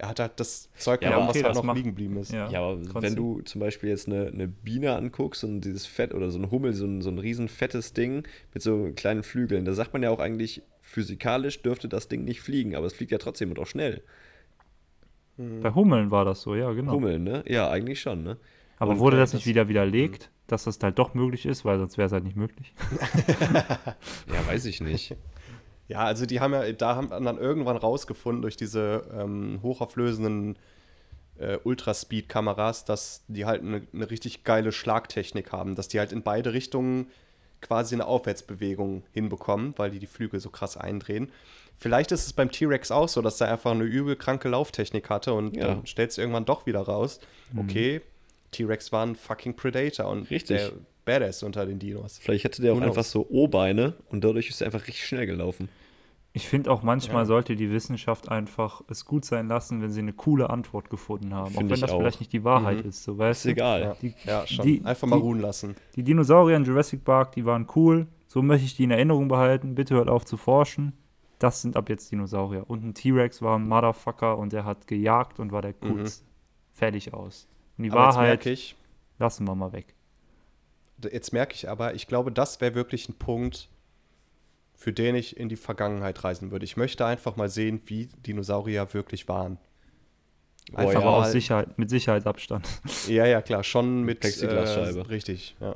[0.00, 2.18] Er hat halt das Zeug Ja, genommen, was okay, halt das noch macht- liegen geblieben
[2.18, 2.30] ist.
[2.30, 3.02] Ja, Ja, aber trotzdem.
[3.02, 6.50] wenn du zum Beispiel jetzt eine, eine Biene anguckst und dieses Fett oder so ein
[6.52, 8.22] Hummel, so ein, so ein riesen fettes Ding
[8.54, 12.40] mit so kleinen Flügeln, da sagt man ja auch eigentlich, physikalisch dürfte das Ding nicht
[12.40, 14.02] fliegen, aber es fliegt ja trotzdem und auch schnell.
[15.36, 16.92] Bei Hummeln war das so, ja, genau.
[16.92, 17.44] Hummeln, ne?
[17.46, 18.38] Ja, eigentlich schon, ne?
[18.78, 21.64] Aber Und, wurde äh, das nicht das- wieder widerlegt, dass das halt doch möglich ist,
[21.64, 22.72] weil sonst wäre es halt nicht möglich?
[24.32, 25.14] Ja, weiß ich nicht.
[25.90, 30.58] Ja, also die haben ja, da haben dann irgendwann rausgefunden durch diese ähm, hochauflösenden
[31.38, 36.22] äh, Ultraspeed-Kameras, dass die halt eine, eine richtig geile Schlagtechnik haben, dass die halt in
[36.22, 37.06] beide Richtungen
[37.60, 41.30] quasi eine Aufwärtsbewegung hinbekommen, weil die die Flügel so krass eindrehen.
[41.76, 45.32] Vielleicht ist es beim T-Rex auch so, dass er einfach eine übel kranke Lauftechnik hatte
[45.32, 45.68] und Ja.
[45.68, 47.20] dann stellt es irgendwann doch wieder raus.
[47.56, 48.00] Okay,
[48.50, 50.56] T-Rex war ein fucking Predator und Richtig.
[50.58, 50.72] der
[51.04, 52.18] Badass unter den Dinos.
[52.18, 55.68] Vielleicht hatte der auch einfach so O-Beine und dadurch ist er einfach richtig schnell gelaufen.
[56.34, 57.26] Ich finde auch manchmal Ja.
[57.26, 61.46] sollte die Wissenschaft einfach es gut sein lassen, wenn sie eine coole Antwort gefunden haben.
[61.52, 61.98] Find auch wenn das auch.
[61.98, 62.90] vielleicht nicht die Wahrheit Mhm.
[62.90, 63.50] ist, so weißt Ist du?
[63.50, 63.80] egal.
[63.80, 64.64] Ja, Die- ja schon.
[64.64, 65.74] die- einfach mal die- ruhen lassen.
[65.96, 68.06] Die Dinosaurier in Jurassic Park, die waren cool.
[68.26, 69.74] So möchte ich die in Erinnerung behalten.
[69.74, 70.92] Bitte hört auf zu forschen.
[71.38, 72.68] Das sind ab jetzt Dinosaurier.
[72.68, 76.26] Und ein T-Rex war ein Motherfucker und der hat gejagt und war der coolste.
[76.72, 77.48] Fertig aus.
[77.78, 77.96] Und die Mhm.
[77.96, 78.76] Aber jetzt Wahrheit merke ich,
[79.18, 79.94] lassen wir mal weg.
[81.10, 83.68] jetzt merke ich aber, ich glaube, das wäre wirklich ein Punkt,
[84.78, 86.64] für den ich in die Vergangenheit reisen würde.
[86.64, 89.58] Ich möchte einfach mal sehen, wie Dinosaurier wirklich waren.
[90.72, 91.00] Einfach ja.
[91.00, 92.64] Mal, aus Sicherheit, mit Sicherheitsabstand.
[93.08, 95.00] Ja, ja, klar, schon mit Plexiglasscheibe.
[95.00, 95.74] Äh, richtig, ja.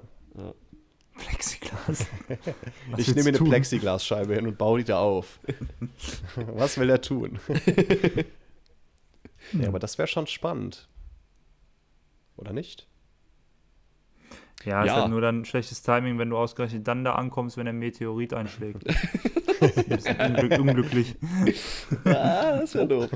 [1.17, 2.07] Plexiglas.
[2.91, 3.49] Was ich nehme mir eine tun?
[3.49, 5.41] Plexiglasscheibe hin und baue die da auf.
[6.37, 7.41] Was will er tun?
[9.53, 10.89] ja, aber das wäre schon spannend.
[12.37, 12.87] Oder nicht?
[14.65, 15.01] Ja, ist Ja.
[15.03, 18.83] halt nur dann schlechtes Timing, wenn du ausgerechnet dann da ankommst, wenn der Meteorit einschlägt.
[20.19, 21.17] Ein unglück, unglücklich.
[22.05, 23.11] Ah, das wäre doof.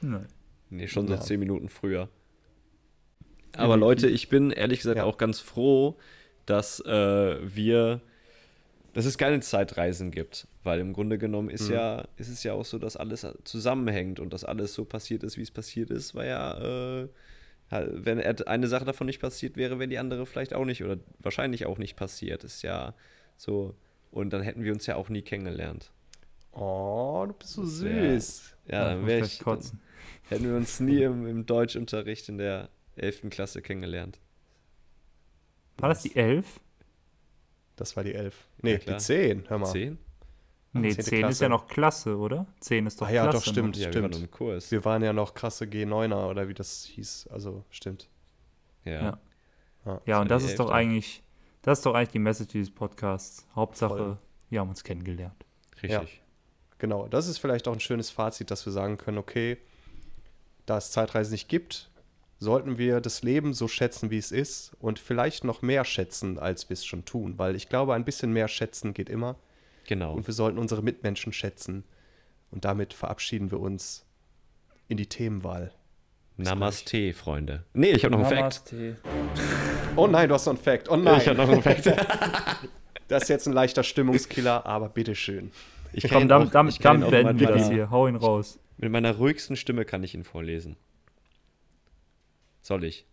[0.00, 0.26] Nein.
[0.70, 1.20] Nee, schon so Ja.
[1.20, 2.08] zehn Minuten früher.
[3.56, 5.04] Aber Leute, ich bin ehrlich gesagt Ja.
[5.04, 5.96] auch ganz froh,
[6.44, 8.00] dass äh, wir,
[8.92, 10.46] dass es keine Zeitreisen gibt.
[10.62, 14.32] Weil im Grunde genommen ist ja, ist es ja auch so, dass alles zusammenhängt und
[14.32, 17.08] dass alles so passiert ist, wie es passiert ist, weil ja, äh,
[17.70, 21.66] wenn eine Sache davon nicht passiert wäre, wäre die andere vielleicht auch nicht oder wahrscheinlich
[21.66, 22.44] auch nicht passiert.
[22.44, 22.94] Ist ja
[23.36, 23.74] so.
[24.12, 25.90] Und dann hätten wir uns ja auch nie kennengelernt.
[26.52, 28.54] Oh, du bist so Das wär- süß.
[28.68, 29.80] Ja, dann wäre ich, dann kotzen.
[30.28, 33.28] hätten wir uns nie im, im Deutschunterricht in der 11.
[33.30, 34.18] Klasse kennengelernt.
[35.78, 36.60] War das die 11?
[37.76, 38.48] Das war die 11.
[38.62, 39.66] Nee, Ja, die 10, hör mal.
[39.70, 39.98] 10?
[40.72, 41.04] Nee, 10.
[41.04, 42.46] 10 ist ja noch Klasse, oder?
[42.60, 43.38] 10 ist doch Ah ja, Klasse.
[43.38, 43.76] doch, stimmt.
[43.76, 44.14] Ja, wir stimmt.
[44.14, 44.70] waren im Kurs.
[44.70, 47.28] Wir waren ja noch krasse G9er oder wie das hieß.
[47.28, 48.08] Also, stimmt.
[48.84, 48.92] ja.
[48.92, 49.18] Ja.
[49.86, 50.00] Ja.
[50.04, 50.74] Ja, und das ist doch 11.
[50.74, 51.22] eigentlich,
[51.62, 53.46] das ist doch eigentlich die Message dieses Podcasts.
[53.54, 54.18] Hauptsache, Voll.
[54.50, 55.44] wir haben uns kennengelernt.
[55.82, 56.22] richtig.
[56.78, 59.56] Genau, das ist vielleicht auch ein schönes Fazit, dass wir sagen können, okay,
[60.66, 61.90] da es Zeitreisen nicht gibt,
[62.38, 66.68] sollten wir das Leben so schätzen, wie es ist und vielleicht noch mehr schätzen, als
[66.68, 69.36] wir es schon tun, weil ich glaube, ein bisschen mehr schätzen geht immer
[69.86, 70.14] Genau.
[70.14, 71.84] und wir sollten unsere Mitmenschen schätzen
[72.50, 74.04] und damit verabschieden wir uns
[74.88, 75.72] in die Themenwahl.
[76.36, 77.64] Namaste, Freunde.
[77.72, 78.74] Nee, ich habe noch einen Fact.
[79.96, 80.88] Oh nein, du hast noch einen Fact.
[80.90, 81.86] Oh nein, Ich habe noch einen Fact.
[83.08, 85.50] das ist jetzt ein leichter Stimmungskiller, aber bitteschön.
[85.92, 87.74] Ich kann damit, auch- damit, ich kann ihn damit auch beenden wir mit das meiner-
[87.74, 87.90] hier.
[87.90, 88.58] Hau ihn raus.
[88.76, 90.76] Mit meiner ruhigsten Stimme kann ich ihn vorlesen.
[92.60, 93.06] Soll ich?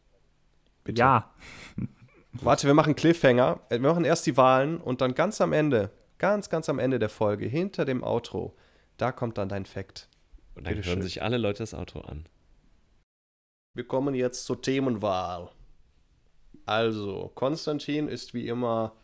[0.84, 1.00] Bitte.
[1.00, 1.32] Ja,
[2.34, 3.60] Warte, wir machen Cliffhanger.
[3.70, 5.92] Wir machen erst die Wahlen und dann ganz am Ende,
[6.24, 8.56] ganz, ganz am Ende der Folge, hinter dem Outro,
[8.96, 10.08] da kommt dann dein Fact.
[10.56, 12.30] Und dann hören sich alle Leute das Auto an.
[13.74, 15.52] Wir kommen jetzt zur Themenwahl.
[16.66, 18.96] Also, Konstantin ist wie immer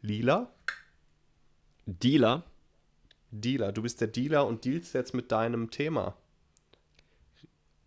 [0.00, 0.54] lila.
[1.86, 2.44] Dealer,
[3.32, 3.72] Dealer.
[3.72, 6.16] Du bist der Dealer und dealst jetzt mit deinem Thema.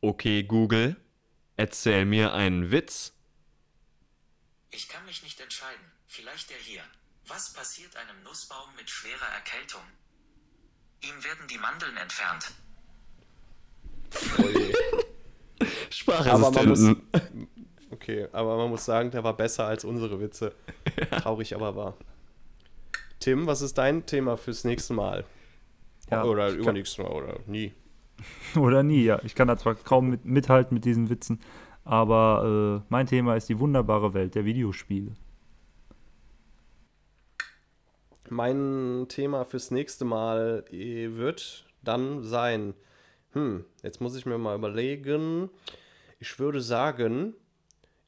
[0.01, 0.97] okay, Google,
[1.55, 3.13] erzähl mir einen Witz.
[4.71, 5.85] Ich kann mich nicht entscheiden.
[6.05, 6.83] Vielleicht der hier.
[7.29, 9.83] Was passiert einem Nussbaum mit schwerer Erkältung?
[11.01, 12.51] Ihm werden die Mandeln entfernt.
[16.17, 16.95] Aber man muss,
[17.91, 20.53] okay, aber man muss sagen, der war besser als unsere Witze.
[21.21, 21.93] Traurig aber wahr.
[23.19, 25.25] Tim, was ist dein Thema fürs nächste Mal?
[26.09, 27.73] Ja, oder übernächstes Mal oder nie.
[28.55, 29.19] oder nie, ja.
[29.23, 31.41] Ich kann da zwar kaum mit, mithalten mit diesen Witzen,
[31.83, 35.11] aber äh, mein Thema ist die wunderbare Welt der Videospiele.
[38.31, 42.75] Mein Thema fürs nächste Mal äh, wird dann sein,
[43.33, 45.49] hm, jetzt muss ich mir mal überlegen.
[46.19, 47.33] Ich würde sagen,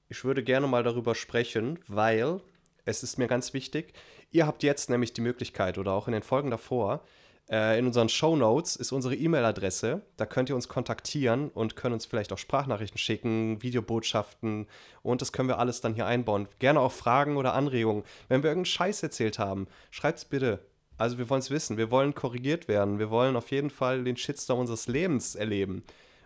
[0.09, 2.39] ich würde gerne mal darüber sprechen, weil
[2.85, 3.93] es ist mir ganz wichtig.
[4.31, 7.03] Ihr habt jetzt nämlich die Möglichkeit oder auch in den Folgen davor,
[7.49, 10.01] äh, in unseren Show Notes ist unsere E-Mail-Adresse.
[10.17, 14.67] Da könnt ihr uns kontaktieren und können uns vielleicht auch Sprachnachrichten schicken, Videobotschaften
[15.03, 16.47] und das können wir alles dann hier einbauen.
[16.59, 18.03] Gerne auch Fragen oder Anregungen.
[18.27, 20.59] Wenn wir irgendeinen Scheiß erzählt haben, schreibt's bitte.
[20.97, 21.77] Also wir wollen es wissen.
[21.77, 22.99] Wir wollen korrigiert werden.
[22.99, 25.83] Wir wollen auf jeden Fall den Shitstorm unseres Lebens erleben.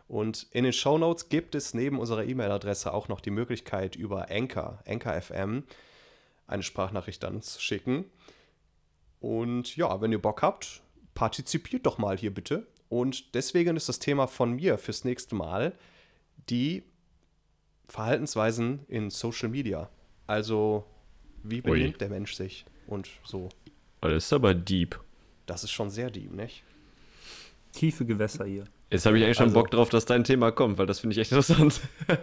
[0.08, 4.30] Und in den Show Notes gibt es neben unserer E-Mail-Adresse auch noch die Möglichkeit, über
[4.30, 5.64] Anchor, Anchor FM,
[6.46, 8.06] eine Sprachnachricht dann zu schicken.
[9.20, 10.84] Und ja, wenn ihr Bock habt,
[11.16, 12.68] partizipiert doch mal hier bitte.
[12.90, 15.74] Und deswegen ist das Thema von mir fürs nächste Mal
[16.50, 16.84] die
[17.88, 19.90] Verhaltensweisen in Social Media.
[20.28, 20.86] Also,
[21.44, 21.62] wie Ui.
[21.80, 22.66] benimmt der Mensch sich?
[22.88, 23.50] Und so.
[24.04, 25.00] Oh, das ist aber deep.
[25.48, 26.64] Das ist schon sehr deep, nicht?
[27.72, 28.66] Tiefe Gewässer hier.
[28.92, 31.14] Jetzt habe ich eigentlich schon Also- Bock drauf, dass dein Thema kommt, weil das finde
[31.16, 31.82] ich echt interessant.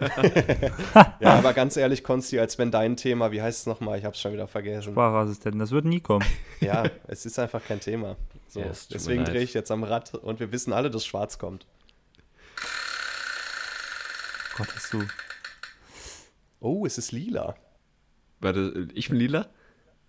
[1.19, 3.97] Ja, aber ganz ehrlich, Konsti, als wenn dein Thema, wie heißt es nochmal?
[3.99, 4.91] Ich hab's schon wieder vergessen.
[4.93, 6.25] Sprachassistenten, das wird nie kommen.
[6.61, 8.15] Ja, es ist einfach kein Thema.
[8.53, 10.91] So, Ja, es tut mir deswegen drehe ich jetzt am Rad und wir wissen alle,
[10.91, 11.65] dass schwarz kommt.
[14.55, 15.03] Gott, hast du.
[16.59, 17.55] Oh, es ist lila.
[18.41, 19.49] Warte, ich bin lila?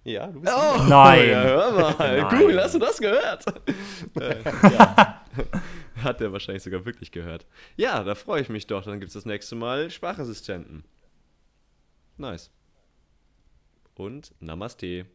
[0.05, 0.89] Ja, du bist Oh, lila.
[0.89, 1.29] Nein.
[1.31, 1.95] ja, hör mal.
[1.99, 2.39] Nein.
[2.39, 3.47] Cool, hast du das gehört?
[6.03, 7.47] Hat er wahrscheinlich sogar wirklich gehört.
[7.77, 8.85] Ja, da freue ich mich doch.
[8.85, 10.85] Dann gibt es das nächste Mal Sprachassistenten.
[12.19, 12.51] Nice.
[13.95, 15.07] Und Namaste.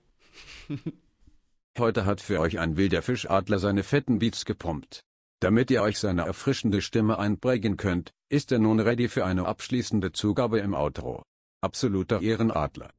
[1.78, 5.02] Heute hat für euch ein wilder Fischadler seine fetten Beats gepumpt.
[5.40, 10.12] Damit ihr euch seine erfrischende Stimme einprägen könnt, ist er nun ready für eine abschließende
[10.12, 11.24] Zugabe im Outro.
[11.62, 12.90] Absoluter Ehrenadler.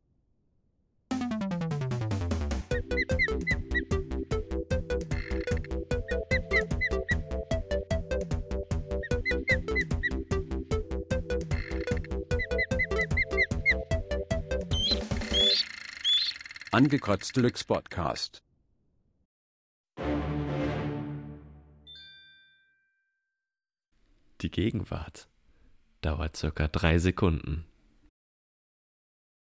[16.73, 18.43] Angekratzt Lux Podcast.
[24.43, 25.28] Die Gegenwart
[26.01, 27.66] dauert circa drei Sekunden.